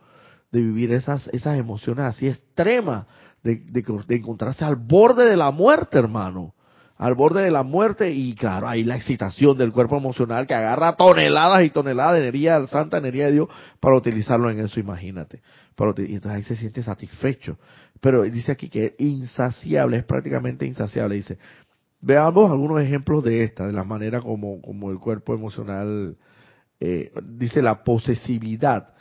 [0.51, 3.07] de vivir esas, esas emociones así extremas,
[3.43, 6.55] de, de encontrarse al borde de la muerte, hermano
[7.03, 10.95] al borde de la muerte y claro, ahí la excitación del cuerpo emocional que agarra
[10.95, 13.49] toneladas y toneladas de energía, santa energía de Dios
[13.81, 15.39] para utilizarlo en eso, imagínate.
[15.39, 17.59] y entonces ahí se siente satisfecho.
[18.01, 21.17] Pero dice aquí que es insaciable, es prácticamente insaciable.
[21.17, 21.39] Dice,
[22.01, 26.17] veamos algunos ejemplos de esta, de la manera como, como el cuerpo emocional,
[26.79, 28.95] eh, dice la posesividad.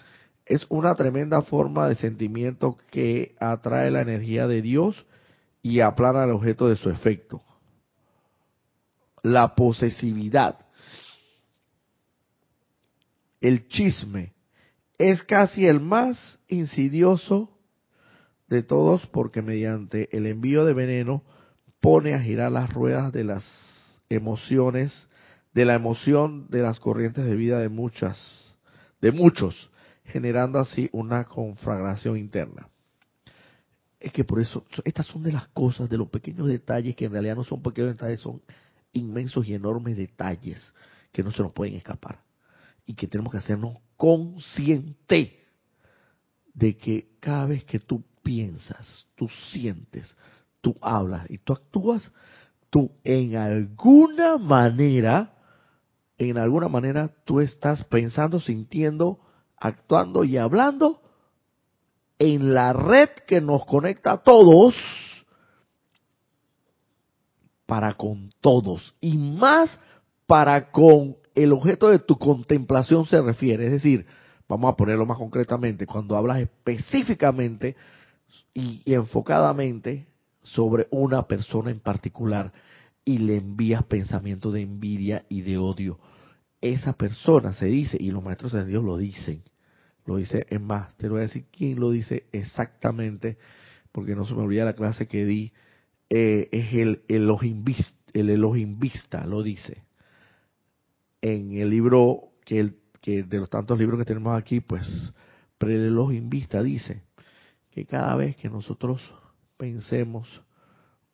[0.48, 5.06] Es una tremenda forma de sentimiento que atrae la energía de Dios
[5.62, 7.44] y aplana el objeto de su efecto
[9.24, 10.66] la posesividad,
[13.40, 14.34] el chisme,
[14.98, 17.50] es casi el más insidioso
[18.48, 21.24] de todos porque mediante el envío de veneno
[21.80, 23.44] pone a girar las ruedas de las
[24.10, 25.08] emociones,
[25.54, 28.58] de la emoción de las corrientes de vida de muchas,
[29.02, 29.72] de muchos,
[30.06, 32.70] generando así una conflagración interna.
[34.00, 37.12] Es que por eso, estas son de las cosas, de los pequeños detalles que en
[37.12, 38.42] realidad no son pequeños detalles, son
[38.94, 40.74] inmensos y enormes detalles
[41.12, 42.22] que no se nos pueden escapar
[42.86, 45.40] y que tenemos que hacernos consciente
[46.54, 50.16] de que cada vez que tú piensas, tú sientes,
[50.62, 52.12] tú hablas y tú actúas,
[52.70, 55.34] tú en alguna manera,
[56.18, 59.20] en alguna manera tú estás pensando, sintiendo,
[59.58, 61.02] actuando y hablando
[62.20, 64.76] en la red que nos conecta a todos
[67.66, 69.80] para con todos y más
[70.28, 73.66] para con el objeto de tu contemplación se refiere.
[73.66, 74.06] Es decir,
[74.48, 77.76] vamos a ponerlo más concretamente, cuando hablas específicamente
[78.54, 80.08] y, enfocadamente
[80.44, 82.52] sobre una persona en particular
[83.06, 86.00] y le envías pensamientos de envidia y de odio.
[86.60, 89.44] Esa persona se dice, y los maestros de Dios lo dicen,
[90.06, 93.38] lo dice, es más, te voy a decir quién lo dice exactamente,
[93.92, 95.54] porque no se me olvida la clase que di,
[96.14, 97.64] eh, es el Elohim,
[98.14, 99.86] el Elohim Vista, lo dice.
[101.22, 105.14] En el libro, que, el, que de los tantos libros que tenemos aquí, pues,
[105.58, 107.04] pero el Elohim Vista dice
[107.70, 109.02] que cada vez que nosotros
[109.56, 110.42] pensemos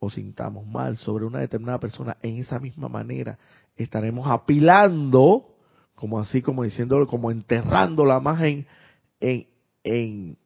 [0.00, 3.38] o sintamos mal sobre una determinada persona, en esa misma manera
[3.76, 5.54] estaremos apilando,
[5.94, 8.66] como así, como diciéndolo, como enterrándola más en,
[9.20, 9.46] en,
[9.84, 10.38] en,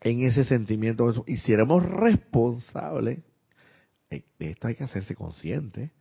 [0.00, 1.24] en ese sentimiento.
[1.28, 3.20] Y si responsables,
[4.10, 5.92] de esto hay que hacerse consciente.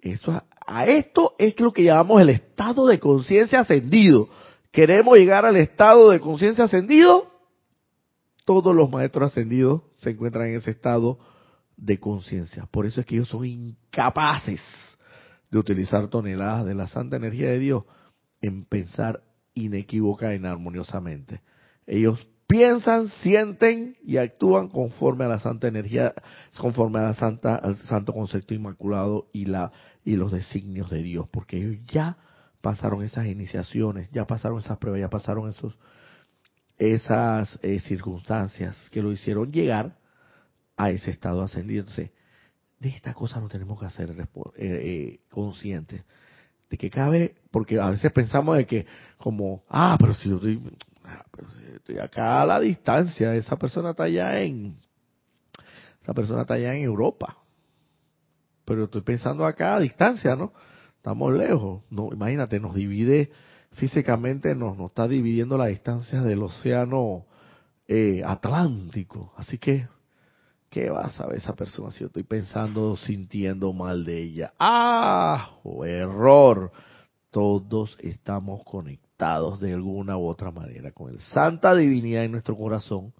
[0.00, 4.28] Esto, a esto es lo que llamamos el estado de conciencia ascendido.
[4.70, 7.32] ¿Queremos llegar al estado de conciencia ascendido?
[8.44, 11.18] Todos los maestros ascendidos se encuentran en ese estado
[11.76, 12.66] de conciencia.
[12.66, 14.60] Por eso es que ellos son incapaces
[15.50, 17.84] de utilizar toneladas de la santa energía de Dios
[18.42, 19.22] en pensar
[19.54, 21.40] inequívoca y armoniosamente.
[21.86, 26.14] Ellos piensan, sienten y actúan conforme a la santa energía,
[26.58, 29.72] conforme a la santa, al santo concepto inmaculado y la
[30.04, 32.18] y los designios de Dios, porque ellos ya
[32.60, 35.76] pasaron esas iniciaciones, ya pasaron esas pruebas, ya pasaron esos
[36.78, 39.96] esas eh, circunstancias que lo hicieron llegar
[40.76, 41.80] a ese estado ascendido.
[41.80, 42.10] Entonces,
[42.80, 44.26] de esta cosa no tenemos que hacer eh,
[44.56, 46.02] eh, conscientes.
[46.68, 48.86] De que cabe, porque a veces pensamos de que
[49.18, 50.60] como, ah, pero si yo estoy,
[51.04, 54.76] ah, pero si estoy acá a la distancia, esa persona está allá en,
[56.02, 57.38] esa persona está allá en Europa.
[58.64, 60.52] Pero estoy pensando acá a distancia, ¿no?
[60.96, 61.82] Estamos lejos.
[61.90, 63.30] No, imagínate, nos divide
[63.72, 67.26] físicamente, nos, está dividiendo la distancia del océano
[67.86, 69.34] eh, Atlántico.
[69.36, 69.86] Así que
[70.74, 74.54] ¿Qué va a saber esa persona si yo estoy pensando, sintiendo mal de ella?
[74.58, 75.50] ¡Ah!
[75.86, 76.72] error.
[77.30, 79.03] Todos estamos conectados
[79.60, 83.12] de alguna u otra manera con el Santa Divinidad en nuestro corazón.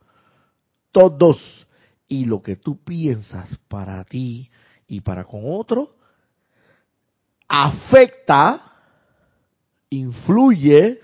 [0.92, 1.66] Todos.
[2.08, 4.50] Y lo que tú piensas para ti
[4.86, 5.96] y para con otro,
[7.48, 8.60] afecta,
[9.88, 11.00] influye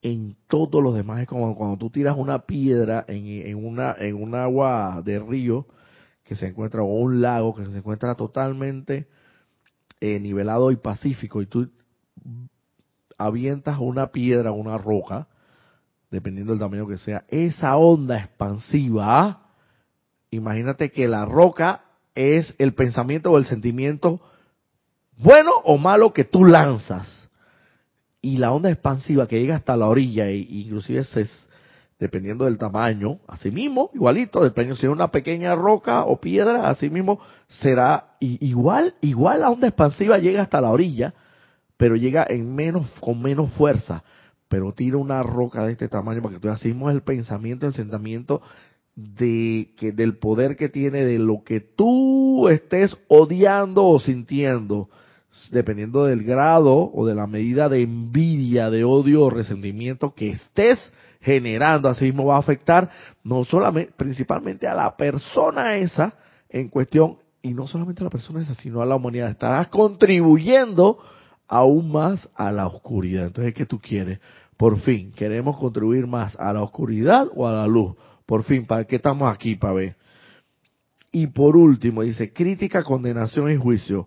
[0.00, 1.20] en todos los demás.
[1.20, 5.66] Es como cuando tú tiras una piedra en, en, una, en un agua de río
[6.24, 9.08] que se encuentra, o un lago que se encuentra totalmente
[10.00, 11.70] eh, nivelado y pacífico, y tú
[13.20, 15.28] avientas una piedra, una roca,
[16.10, 19.42] dependiendo del tamaño que sea, esa onda expansiva,
[20.30, 21.82] imagínate que la roca
[22.14, 24.20] es el pensamiento o el sentimiento
[25.16, 27.28] bueno o malo que tú lanzas.
[28.22, 31.26] Y la onda expansiva que llega hasta la orilla, e inclusive se,
[31.98, 36.90] dependiendo del tamaño, así mismo, igualito, dependiendo si es una pequeña roca o piedra, así
[36.90, 41.14] mismo será igual, igual la onda expansiva llega hasta la orilla,
[41.80, 44.04] pero llega en menos, con menos fuerza,
[44.48, 48.42] pero tira una roca de este tamaño para que tú mismo el pensamiento, el sentimiento
[48.94, 54.90] de que del poder que tiene de lo que tú estés odiando o sintiendo,
[55.52, 60.92] dependiendo del grado o de la medida de envidia, de odio o resentimiento que estés
[61.22, 62.90] generando, así mismo va a afectar
[63.24, 66.12] no solamente, principalmente a la persona esa
[66.50, 69.30] en cuestión, y no solamente a la persona esa, sino a la humanidad.
[69.30, 70.98] Estarás contribuyendo
[71.50, 73.26] aún más a la oscuridad.
[73.26, 74.20] Entonces, ¿qué tú quieres?
[74.56, 77.96] Por fin, ¿queremos contribuir más a la oscuridad o a la luz?
[78.24, 79.56] Por fin, ¿para qué estamos aquí?
[79.56, 79.96] Para ver.
[81.10, 84.06] Y por último, dice, crítica, condenación y juicio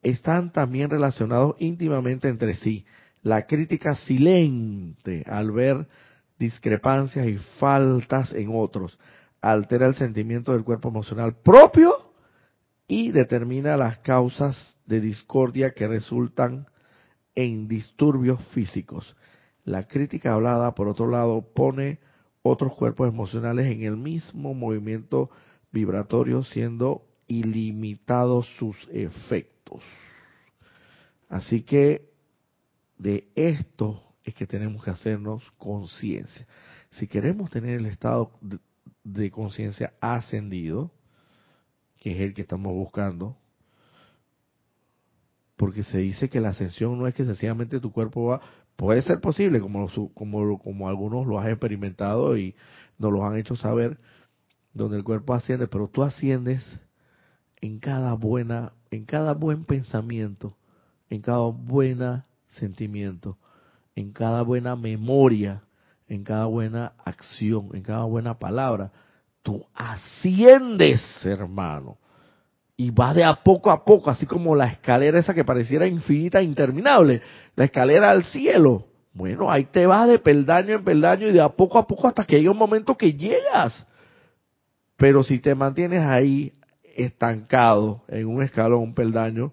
[0.00, 2.86] están también relacionados íntimamente entre sí.
[3.22, 5.86] La crítica silente al ver
[6.38, 8.98] discrepancias y faltas en otros,
[9.42, 11.92] altera el sentimiento del cuerpo emocional propio
[12.86, 16.66] y determina las causas de discordia que resultan
[17.38, 19.14] en disturbios físicos.
[19.64, 22.00] La crítica hablada, por otro lado, pone
[22.42, 25.30] otros cuerpos emocionales en el mismo movimiento
[25.70, 29.84] vibratorio, siendo ilimitados sus efectos.
[31.28, 32.10] Así que
[32.96, 36.44] de esto es que tenemos que hacernos conciencia.
[36.90, 38.32] Si queremos tener el estado
[39.04, 40.90] de, conciencia ascendido,
[41.98, 43.36] que es el que estamos buscando,
[45.58, 48.40] porque se dice que la ascensión no es que sencillamente tu cuerpo va,
[48.76, 52.54] puede ser posible, como, como, como algunos lo han experimentado y
[52.96, 53.98] nos lo han hecho saber,
[54.72, 56.64] donde el cuerpo asciende, pero tú asciendes
[57.60, 60.56] en cada buena, en cada buen pensamiento,
[61.10, 63.36] en cada buen sentimiento,
[63.94, 65.64] en cada buena memoria
[66.08, 68.90] en cada buena acción, en cada buena palabra,
[69.42, 71.98] tú asciendes, hermano.
[72.80, 76.40] Y vas de a poco a poco, así como la escalera esa que pareciera infinita,
[76.40, 77.20] interminable,
[77.56, 78.86] la escalera al cielo.
[79.12, 82.24] Bueno, ahí te vas de peldaño en peldaño y de a poco a poco hasta
[82.24, 83.84] que llegue un momento que llegas.
[84.96, 86.52] Pero si te mantienes ahí
[86.94, 89.52] estancado en un escalón, un peldaño,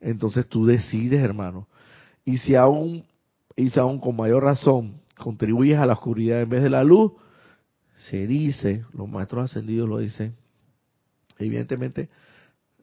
[0.00, 1.66] entonces tú decides, hermano.
[2.24, 3.06] Y si aún,
[3.56, 7.10] y si aún con mayor razón contribuyes a la oscuridad en vez de la luz,
[7.96, 10.36] se dice, los maestros ascendidos lo dicen,
[11.38, 12.08] evidentemente,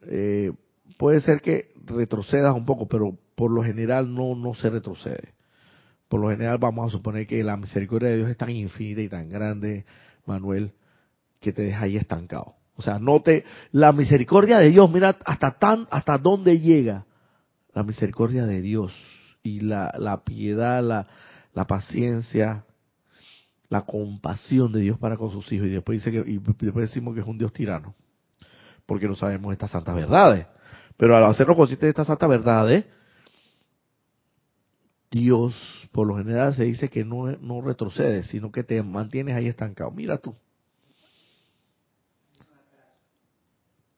[0.02, 0.52] eh,
[0.98, 5.34] puede ser que retrocedas un poco, pero por lo general no, no se retrocede.
[6.08, 9.08] Por lo general vamos a suponer que la misericordia de Dios es tan infinita y
[9.08, 9.84] tan grande,
[10.24, 10.72] Manuel,
[11.40, 12.54] que te deja ahí estancado.
[12.76, 17.06] O sea, no te, la misericordia de Dios, mira hasta tan, hasta dónde llega
[17.72, 18.92] la misericordia de Dios
[19.42, 21.06] y la, la piedad, la,
[21.54, 22.64] la paciencia,
[23.68, 25.68] la compasión de Dios para con sus hijos.
[25.68, 27.94] Y después dice que, y después decimos que es un Dios tirano.
[28.86, 30.46] Porque no sabemos estas santas verdades.
[30.96, 32.86] Pero al hacernos conscientes de estas santas verdades,
[35.10, 35.54] Dios,
[35.92, 39.90] por lo general, se dice que no, no retrocede, sino que te mantienes ahí estancado.
[39.90, 40.34] Mira tú.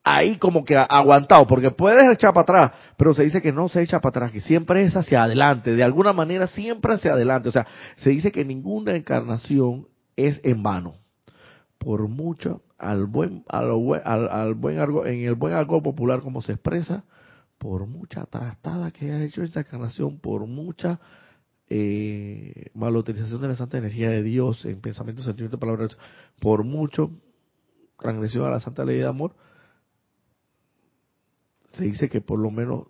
[0.09, 3.83] ahí como que aguantado, porque puedes echar para atrás, pero se dice que no se
[3.83, 7.51] echa para atrás, que siempre es hacia adelante, de alguna manera siempre hacia adelante.
[7.51, 7.67] O sea,
[7.97, 9.87] se dice que ninguna encarnación
[10.17, 10.95] es en vano.
[11.79, 17.05] Por mucho, al buen, al, buen en el buen algo popular como se expresa,
[17.59, 21.01] por mucha trastada que haya hecho esta encarnación, por mucha
[21.69, 25.97] eh, malutilización de la santa energía de Dios en pensamiento, sentimiento, palabras,
[26.41, 27.11] por mucho
[27.99, 29.35] transgresión a la santa ley de amor,
[31.73, 32.85] se dice que por lo menos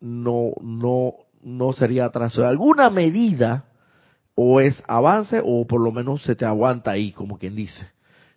[0.00, 2.42] no, no, no sería atraso.
[2.42, 3.70] De alguna medida,
[4.34, 7.94] o es avance, o por lo menos se te aguanta ahí, como quien dice.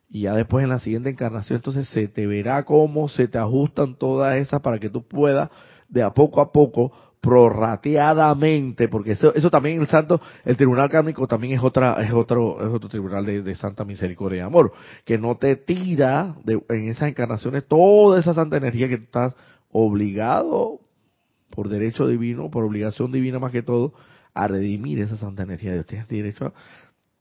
[0.10, 3.96] Y ya después en la siguiente encarnación, entonces se te verá cómo se te ajustan
[3.96, 5.50] todas esas para que tú puedas
[5.90, 6.92] de a poco a poco
[7.22, 12.66] prorrateadamente, porque eso, eso también el santo, el tribunal kármico también es otra, es otro,
[12.66, 14.72] es otro tribunal de, santa misericordia y amor,
[15.04, 19.36] que no te tira de, en esas encarnaciones toda esa santa energía que estás
[19.72, 20.80] obligado
[21.50, 23.94] por derecho divino, por obligación divina más que todo,
[24.34, 25.88] a redimir esa santa energía de Dios.
[25.88, 26.54] Tienes derecho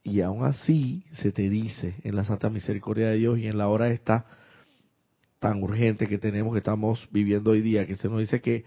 [0.07, 3.67] y aún así se te dice en la santa misericordia de Dios y en la
[3.67, 4.25] hora esta
[5.41, 8.65] tan urgente que tenemos, que estamos viviendo hoy día, que se nos dice que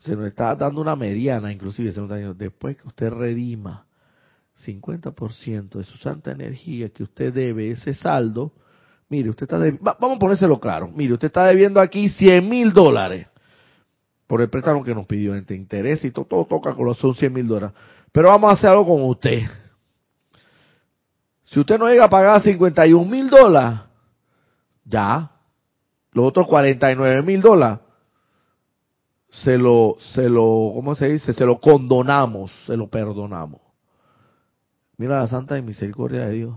[0.00, 3.86] se nos está dando una mediana, inclusive se nos está después que usted redima
[4.66, 8.52] 50% de su santa energía que usted debe, ese saldo,
[9.08, 9.58] Mire, usted está
[9.98, 10.88] vamos a ponérselo claro.
[10.88, 13.26] Mire, usted está debiendo aquí 100 mil dólares
[14.26, 17.14] por el préstamo que nos pidió entre interés y todo, todo toca con los son
[17.14, 17.76] 100 mil dólares.
[18.12, 19.40] Pero vamos a hacer algo con usted.
[21.44, 23.80] Si usted no llega a pagar 51 mil dólares,
[24.84, 25.30] ya,
[26.12, 27.78] los otros 49 mil dólares,
[29.30, 31.32] se lo, se lo, ¿cómo se dice?
[31.32, 33.60] Se lo condonamos, se lo perdonamos.
[34.98, 36.54] Mira la santa misericordia de Dios.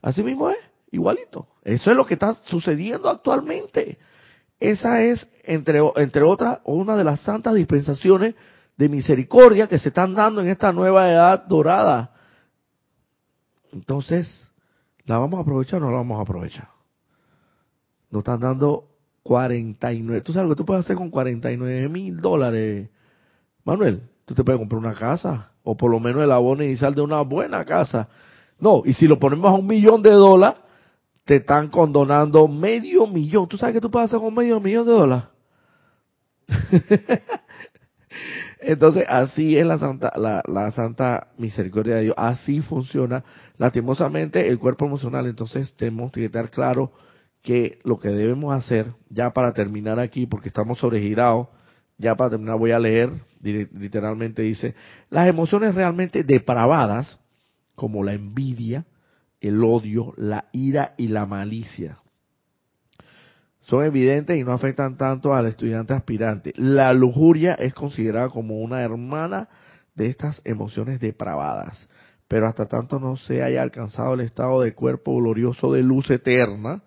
[0.00, 0.58] Así mismo es.
[0.90, 1.48] Igualito.
[1.62, 3.98] Eso es lo que está sucediendo actualmente.
[4.60, 8.34] Esa es, entre, entre otras, una de las santas dispensaciones
[8.76, 12.12] de misericordia que se están dando en esta nueva edad dorada.
[13.72, 14.48] Entonces,
[15.04, 16.68] ¿la vamos a aprovechar o no la vamos a aprovechar?
[18.10, 18.88] Nos están dando
[19.22, 20.20] 49.
[20.20, 22.88] ¿Tú sabes lo que tú puedes hacer con 49 mil dólares,
[23.64, 24.02] Manuel?
[24.24, 27.20] Tú te puedes comprar una casa, o por lo menos el abono inicial de una
[27.22, 28.08] buena casa.
[28.58, 30.60] No, y si lo ponemos a un millón de dólares,
[31.24, 33.48] te están condonando medio millón.
[33.48, 35.24] ¿Tú sabes qué tú puedes hacer con medio millón de dólares?
[38.66, 42.14] Entonces, así es la santa, la, la, santa misericordia de Dios.
[42.18, 43.24] Así funciona.
[43.58, 45.26] Lastimosamente, el cuerpo emocional.
[45.26, 46.92] Entonces, tenemos que estar claro
[47.42, 51.48] que lo que debemos hacer, ya para terminar aquí, porque estamos sobregirados,
[51.98, 53.10] ya para terminar voy a leer,
[53.42, 54.74] literalmente dice,
[55.10, 57.20] las emociones realmente depravadas,
[57.74, 58.86] como la envidia,
[59.40, 61.98] el odio, la ira y la malicia.
[63.64, 66.52] Son evidentes y no afectan tanto al estudiante aspirante.
[66.56, 69.48] La lujuria es considerada como una hermana
[69.94, 71.88] de estas emociones depravadas.
[72.28, 76.82] Pero hasta tanto no se haya alcanzado el estado de cuerpo glorioso de luz eterna,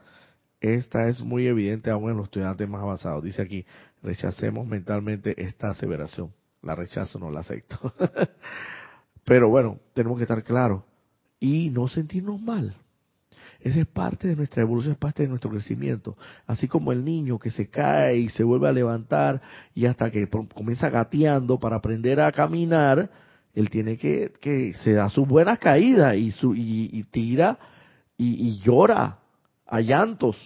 [0.60, 3.24] esta es muy evidente aún en los estudiantes más avanzados.
[3.24, 3.66] Dice aquí,
[4.02, 6.34] rechacemos mentalmente esta aseveración.
[6.64, 7.94] La rechazo, no la acepto.
[9.24, 10.84] Pero bueno, tenemos que estar claros
[11.40, 12.76] y no sentirnos mal.
[13.62, 16.18] Esa es parte de nuestra evolución, es parte de nuestro crecimiento.
[16.46, 19.42] Así como el niño que se cae y se vuelve a levantar
[19.74, 23.10] y hasta que comienza gateando para aprender a caminar,
[23.54, 27.58] él tiene que, que se da sus buenas caídas y, su, y, tira
[28.16, 29.18] y, y, llora
[29.66, 30.38] a llantos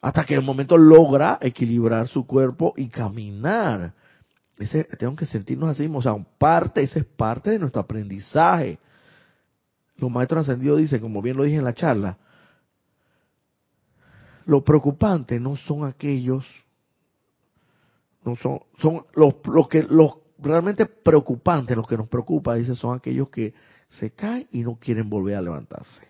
[0.00, 3.94] hasta que en el momento logra equilibrar su cuerpo y caminar.
[4.58, 8.78] Ese, tengo que sentirnos así, o sea, parte, ese es parte de nuestro aprendizaje.
[9.96, 12.18] Los maestros ascendidos dicen, como bien lo dije en la charla,
[14.44, 16.44] lo preocupante no son aquellos,
[18.24, 19.34] no son, son los,
[19.68, 23.54] que, los realmente preocupantes, los que nos preocupa, dice, son aquellos que
[23.90, 26.08] se caen y no quieren volver a levantarse.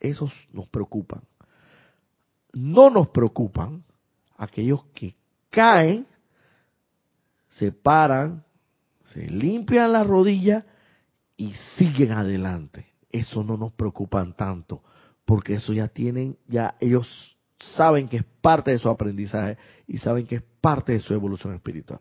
[0.00, 1.22] Esos nos preocupan.
[2.52, 3.84] No nos preocupan
[4.36, 5.16] aquellos que
[5.50, 6.06] caen,
[7.48, 8.44] se paran,
[9.04, 10.64] se limpian las rodillas
[11.36, 12.93] y siguen adelante.
[13.14, 14.82] Eso no nos preocupan tanto,
[15.24, 19.56] porque eso ya tienen, ya ellos saben que es parte de su aprendizaje
[19.86, 22.00] y saben que es parte de su evolución espiritual.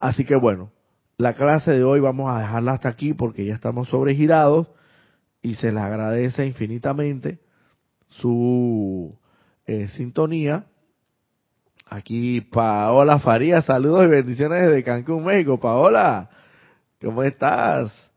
[0.00, 0.72] Así que bueno,
[1.18, 4.66] la clase de hoy vamos a dejarla hasta aquí porque ya estamos sobregirados
[5.40, 7.38] y se les agradece infinitamente
[8.08, 9.16] su
[9.66, 10.66] eh, sintonía.
[11.86, 15.60] Aquí Paola Farías, saludos y bendiciones desde Cancún, México.
[15.60, 16.28] Paola,
[17.00, 18.10] ¿cómo estás?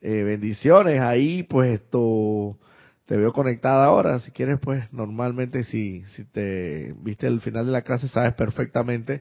[0.00, 2.58] Eh, bendiciones ahí, pues esto
[3.06, 4.20] te veo conectada ahora.
[4.20, 9.20] Si quieres, pues normalmente si, si te viste el final de la clase, sabes perfectamente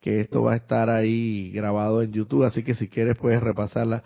[0.00, 2.44] que esto va a estar ahí grabado en YouTube.
[2.44, 4.02] Así que si quieres, puedes repasarla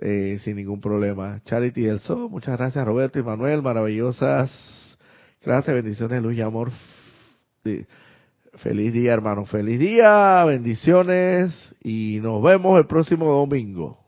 [0.00, 1.40] eh, sin ningún problema.
[1.44, 4.98] Charity del Sol, muchas gracias Roberto y Manuel, maravillosas.
[5.42, 6.70] Gracias, bendiciones, luz y amor.
[8.56, 9.44] Feliz día, hermano.
[9.44, 14.05] Feliz día, bendiciones y nos vemos el próximo domingo.